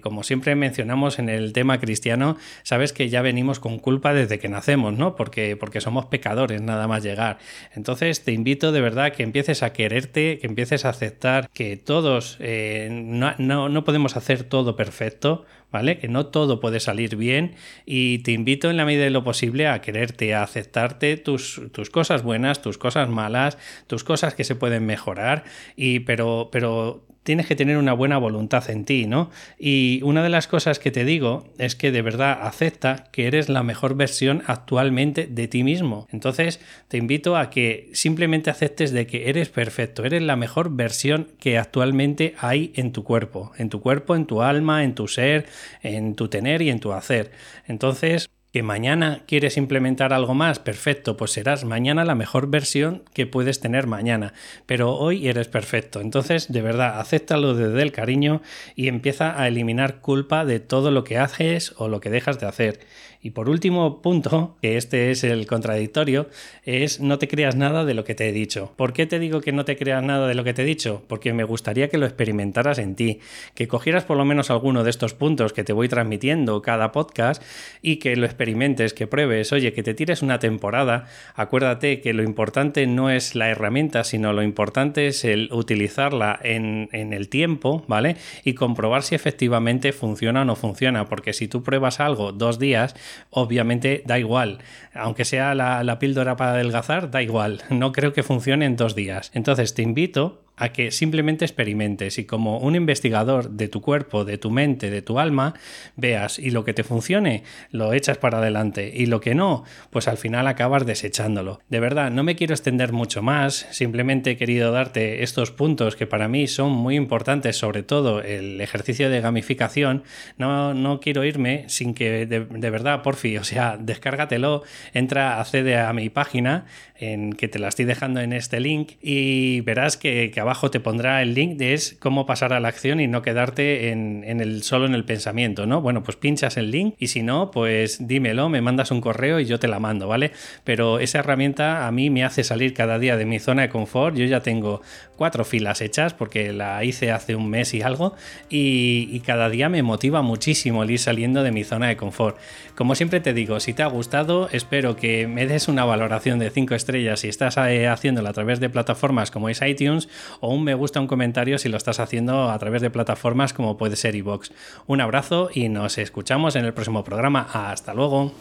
como 0.02 0.25
siempre 0.25 0.54
mencionamos 0.56 1.18
en 1.18 1.28
el 1.28 1.52
tema 1.52 1.78
cristiano, 1.78 2.37
sabes 2.64 2.92
que 2.92 3.08
ya 3.08 3.22
venimos 3.22 3.60
con 3.60 3.78
culpa 3.78 4.12
desde 4.12 4.38
que 4.38 4.48
nacemos, 4.48 4.94
¿no? 4.94 5.14
Porque, 5.14 5.56
porque 5.56 5.80
somos 5.80 6.06
pecadores 6.06 6.60
nada 6.60 6.88
más 6.88 7.04
llegar. 7.04 7.38
Entonces 7.75 8.25
te 8.25 8.32
invito 8.32 8.72
de 8.72 8.80
verdad 8.80 9.12
que 9.12 9.22
empieces 9.22 9.62
a 9.62 9.72
quererte, 9.72 10.38
que 10.38 10.46
empieces 10.46 10.84
a 10.84 10.88
aceptar 10.88 11.48
que 11.50 11.76
todos 11.76 12.37
eh, 12.40 12.88
no, 12.90 13.68
no 13.68 13.84
podemos 13.84 14.16
hacer 14.16 14.42
todo 14.42 14.75
perfecto 14.75 15.44
¿vale? 15.70 15.98
Que 15.98 16.08
no 16.08 16.26
todo 16.26 16.60
puede 16.60 16.80
salir 16.80 17.16
bien 17.16 17.54
y 17.84 18.18
te 18.20 18.32
invito 18.32 18.70
en 18.70 18.76
la 18.76 18.84
medida 18.84 19.04
de 19.04 19.10
lo 19.10 19.25
posible 19.25 19.68
a 19.68 19.80
quererte, 19.80 20.34
a 20.34 20.42
aceptarte 20.42 21.16
tus, 21.16 21.60
tus 21.72 21.90
cosas 21.90 22.22
buenas, 22.22 22.62
tus 22.62 22.78
cosas 22.78 23.08
malas, 23.08 23.58
tus 23.87 24.04
cosas 24.04 24.34
que 24.34 24.44
se 24.44 24.54
pueden 24.54 24.87
mejorar, 24.87 25.44
y, 25.76 26.00
pero, 26.00 26.48
pero 26.50 27.04
tienes 27.28 27.44
que 27.44 27.56
tener 27.56 27.76
una 27.76 27.92
buena 27.92 28.16
voluntad 28.16 28.70
en 28.70 28.87
ti, 28.87 29.06
¿no? 29.06 29.28
Y 29.58 30.00
una 30.02 30.23
de 30.23 30.30
las 30.30 30.47
cosas 30.47 30.78
que 30.78 30.90
te 30.90 31.04
digo 31.04 31.44
es 31.58 31.76
que 31.76 31.92
de 31.92 32.00
verdad 32.00 32.38
acepta 32.40 33.04
que 33.12 33.26
eres 33.26 33.50
la 33.50 33.62
mejor 33.62 33.97
versión 33.97 34.42
actualmente 34.47 35.26
de 35.26 35.47
ti 35.47 35.62
mismo. 35.62 36.06
Entonces 36.11 36.58
te 36.88 36.97
invito 36.97 37.37
a 37.37 37.50
que 37.50 37.90
simplemente 37.92 38.49
aceptes 38.49 38.92
de 38.92 39.06
que 39.06 39.28
eres 39.28 39.50
perfecto, 39.50 40.06
eres 40.06 40.23
la 40.23 40.37
mejor 40.37 40.75
versión 40.75 41.28
que 41.38 41.58
actualmente 41.58 42.35
hay 42.38 42.73
en 42.75 42.92
tu 42.92 43.04
cuerpo, 43.04 43.52
en 43.58 43.68
tu 43.68 43.82
cuerpo, 43.82 44.16
en 44.16 44.25
tu 44.25 44.40
alma, 44.40 44.82
en 44.82 44.94
tu 44.94 45.06
ser, 45.06 45.44
en 45.82 46.14
tu 46.14 46.28
tener 46.28 46.62
y 46.62 46.70
en 46.70 46.80
tu 46.80 46.94
hacer. 46.94 47.30
Entonces 47.66 48.30
que 48.58 48.62
mañana 48.64 49.22
quieres 49.28 49.56
implementar 49.56 50.12
algo 50.12 50.34
más, 50.34 50.58
perfecto, 50.58 51.16
pues 51.16 51.30
serás 51.30 51.64
mañana 51.64 52.04
la 52.04 52.16
mejor 52.16 52.50
versión 52.50 53.04
que 53.14 53.24
puedes 53.24 53.60
tener 53.60 53.86
mañana, 53.86 54.34
pero 54.66 54.96
hoy 54.96 55.28
eres 55.28 55.46
perfecto. 55.46 56.00
Entonces, 56.00 56.50
de 56.50 56.60
verdad, 56.60 56.98
acéptalo 56.98 57.54
desde 57.54 57.80
el 57.80 57.92
cariño 57.92 58.42
y 58.74 58.88
empieza 58.88 59.40
a 59.40 59.46
eliminar 59.46 60.00
culpa 60.00 60.44
de 60.44 60.58
todo 60.58 60.90
lo 60.90 61.04
que 61.04 61.18
haces 61.18 61.72
o 61.76 61.86
lo 61.86 62.00
que 62.00 62.10
dejas 62.10 62.40
de 62.40 62.46
hacer. 62.48 62.80
Y 63.20 63.30
por 63.30 63.48
último 63.48 64.00
punto, 64.00 64.56
que 64.62 64.76
este 64.76 65.10
es 65.10 65.25
el 65.25 65.46
contradictorio, 65.46 66.28
es 66.64 67.00
no 67.00 67.18
te 67.18 67.26
creas 67.26 67.56
nada 67.56 67.84
de 67.84 67.94
lo 67.94 68.04
que 68.04 68.14
te 68.14 68.28
he 68.28 68.32
dicho. 68.32 68.72
¿Por 68.76 68.92
qué 68.92 69.06
te 69.06 69.18
digo 69.18 69.40
que 69.40 69.50
no 69.50 69.64
te 69.64 69.76
creas 69.76 70.04
nada 70.04 70.28
de 70.28 70.34
lo 70.37 70.44
que 70.44 70.54
te 70.54 70.62
he 70.62 70.64
dicho? 70.64 71.02
Porque 71.08 71.32
me 71.32 71.42
gustaría 71.42 71.88
que 71.88 71.98
lo 71.98 72.06
experimentaras 72.06 72.78
en 72.78 72.94
ti, 72.94 73.18
que 73.54 73.66
cogieras 73.66 74.04
por 74.04 74.16
lo 74.16 74.25
menos 74.25 74.50
alguno 74.50 74.84
de 74.84 74.90
estos 74.90 75.14
puntos 75.14 75.52
que 75.52 75.64
te 75.64 75.72
voy 75.72 75.88
transmitiendo 75.88 76.62
cada 76.62 76.92
podcast 76.92 77.42
y 77.82 77.96
que 77.96 78.14
lo 78.14 78.25
experimentes, 78.25 78.94
que 78.94 79.08
pruebes, 79.08 79.52
oye, 79.52 79.72
que 79.72 79.82
te 79.82 79.94
tires 79.94 80.22
una 80.22 80.38
temporada. 80.38 81.06
Acuérdate 81.34 82.00
que 82.00 82.12
lo 82.12 82.22
importante 82.22 82.87
no 82.87 83.10
es 83.10 83.34
la 83.34 83.48
herramienta, 83.48 84.04
sino 84.04 84.32
lo 84.32 84.44
importante 84.44 85.08
es 85.08 85.25
el 85.25 85.48
utilizarla 85.52 86.38
en, 86.42 86.88
en 86.92 87.12
el 87.12 87.28
tiempo, 87.28 87.84
¿vale? 87.88 88.16
Y 88.44 88.54
comprobar 88.54 89.02
si 89.02 89.16
efectivamente 89.16 89.92
funciona 89.92 90.42
o 90.42 90.44
no 90.44 90.54
funciona, 90.54 91.06
porque 91.06 91.32
si 91.32 91.48
tú 91.48 91.64
pruebas 91.64 91.98
algo 91.98 92.30
dos 92.30 92.60
días, 92.60 92.94
obviamente 93.30 94.02
da 94.06 94.18
igual. 94.18 94.58
Aunque 94.94 95.24
sea 95.24 95.54
la, 95.54 95.84
la 95.84 95.98
píldora 95.98 96.36
para 96.36 96.52
adelgazar, 96.52 97.10
da 97.10 97.22
igual. 97.22 97.62
No 97.70 97.92
creo 97.92 98.12
que 98.12 98.22
funcione 98.22 98.66
en 98.66 98.76
dos 98.76 98.94
días. 98.94 99.30
Entonces 99.34 99.74
te 99.74 99.82
invito 99.82 100.42
a 100.58 100.70
que 100.70 100.90
simplemente 100.90 101.44
experimentes 101.44 102.18
y 102.18 102.24
como 102.24 102.58
un 102.58 102.74
investigador 102.74 103.50
de 103.50 103.68
tu 103.68 103.80
cuerpo, 103.80 104.24
de 104.24 104.38
tu 104.38 104.50
mente, 104.50 104.90
de 104.90 105.02
tu 105.02 105.18
alma, 105.18 105.54
veas 105.96 106.38
y 106.38 106.50
lo 106.50 106.64
que 106.64 106.74
te 106.74 106.85
funcione 106.85 107.44
lo 107.70 107.92
echas 107.92 108.18
para 108.18 108.38
adelante 108.38 108.92
y 108.94 109.06
lo 109.06 109.20
que 109.20 109.35
no, 109.35 109.64
pues 109.90 110.09
al 110.09 110.18
final 110.18 110.46
acabas 110.46 110.87
desechándolo. 110.87 111.61
De 111.68 111.80
verdad, 111.80 112.11
no 112.11 112.22
me 112.22 112.37
quiero 112.37 112.54
extender 112.54 112.92
mucho 112.92 113.22
más, 113.22 113.66
simplemente 113.70 114.33
he 114.33 114.37
querido 114.37 114.72
darte 114.72 115.22
estos 115.22 115.50
puntos 115.50 115.96
que 115.96 116.06
para 116.06 116.28
mí 116.28 116.46
son 116.46 116.72
muy 116.72 116.96
importantes, 116.96 117.56
sobre 117.56 117.83
todo 117.83 118.22
el 118.22 118.61
ejercicio 118.61 119.11
de 119.11 119.20
gamificación. 119.20 120.02
No, 120.37 120.74
no 120.74 121.00
quiero 121.00 121.24
irme 121.24 121.64
sin 121.68 121.94
que 121.94 122.26
de, 122.26 122.40
de 122.44 122.70
verdad, 122.70 123.02
porfi, 123.02 123.38
o 123.38 123.44
sea, 123.44 123.76
descárgatelo, 123.78 124.62
entra, 124.94 125.40
accede 125.40 125.76
a 125.78 125.92
mi 125.92 126.11
página 126.11 126.66
en 126.96 127.33
que 127.33 127.48
te 127.48 127.59
la 127.59 127.68
estoy 127.68 127.85
dejando 127.85 128.20
en 128.20 128.33
este 128.33 128.61
link 128.61 128.92
y 129.00 129.61
verás 129.61 129.96
que, 129.96 130.30
que 130.33 130.40
abajo 130.48 130.70
te 130.70 130.80
pondrá 130.80 131.20
el 131.20 131.34
link 131.34 131.58
de 131.58 131.74
es 131.74 131.96
cómo 132.00 132.24
pasar 132.24 132.54
a 132.54 132.61
la 132.61 132.68
acción 132.68 133.00
y 133.00 133.06
no 133.06 133.20
quedarte 133.20 133.90
en, 133.90 134.24
el, 134.24 134.62
solo 134.62 134.87
en 134.87 134.94
el 134.94 135.04
pensamiento, 135.04 135.66
¿no? 135.66 135.82
Bueno, 135.82 136.02
pues 136.02 136.16
pinchas 136.16 136.56
el 136.56 136.70
link 136.70 136.94
y 136.98 137.08
si 137.08 137.22
no, 137.22 137.50
pues 137.50 138.08
dímelo, 138.08 138.48
me 138.48 138.62
mandas 138.62 138.90
un 138.90 139.02
correo 139.02 139.40
y 139.40 139.44
yo 139.44 139.58
te 139.58 139.68
la 139.68 139.78
mando, 139.78 140.08
¿vale? 140.08 140.32
Pero 140.64 141.00
esa 141.00 141.18
herramienta 141.18 141.87
a 141.87 141.92
mí 141.92 142.08
me 142.08 142.24
hace 142.24 142.44
salir 142.44 142.72
cada 142.72 142.98
día 142.98 143.18
de 143.18 143.26
mi 143.26 143.38
zona 143.38 143.62
de 143.62 143.68
confort. 143.68 144.16
Yo 144.16 144.24
ya 144.24 144.40
tengo 144.40 144.80
cuatro 145.16 145.44
filas 145.44 145.82
hechas 145.82 146.14
porque 146.14 146.52
la 146.54 146.82
hice 146.82 147.12
hace 147.12 147.34
un 147.34 147.50
mes 147.50 147.74
y 147.74 147.82
algo 147.82 148.14
y, 148.48 149.18
cada 149.28 149.50
día 149.50 149.68
me 149.68 149.82
motiva 149.82 150.22
muchísimo 150.22 150.84
el 150.84 150.92
ir 150.92 151.00
saliendo 151.00 151.42
de 151.42 151.50
mi 151.50 151.64
zona 151.64 151.88
de 151.88 151.96
confort. 151.96 152.38
Como 152.76 152.94
siempre 152.94 153.20
te 153.20 153.34
digo, 153.34 153.61
si 153.61 153.74
te 153.74 153.82
ha 153.82 153.87
gustado, 153.87 154.48
espero 154.52 154.96
que 154.96 155.26
me 155.26 155.46
des 155.46 155.68
una 155.68 155.84
valoración 155.84 156.38
de 156.38 156.48
5 156.48 156.74
estrellas 156.74 157.20
si 157.20 157.28
estás 157.28 157.58
eh, 157.58 157.88
haciéndolo 157.88 158.28
a 158.28 158.32
través 158.32 158.61
de 158.61 158.70
plataformas 158.70 159.30
como 159.30 159.50
es 159.50 159.61
iTunes 159.61 160.08
o 160.40 160.55
un 160.55 160.64
me 160.64 160.74
gusta, 160.74 161.01
un 161.01 161.07
comentario 161.07 161.59
si 161.59 161.68
lo 161.68 161.77
estás 161.77 162.01
haciendo 162.01 162.51
a 162.51 162.59
través 162.59 162.83
de 162.83 162.90
plataformas 162.90 163.53
como 163.53 163.77
puede 163.77 163.96
ser 163.96 164.14
iVoox. 164.14 164.51
Un 164.87 165.01
abrazo 165.01 165.51
y 165.53 165.68
nos 165.68 165.98
escuchamos 165.98 166.57
en 166.57 166.64
el 166.64 166.74
próximo 166.74 167.05
programa. 167.05 167.46
Hasta 167.53 167.94
luego. 167.94 168.33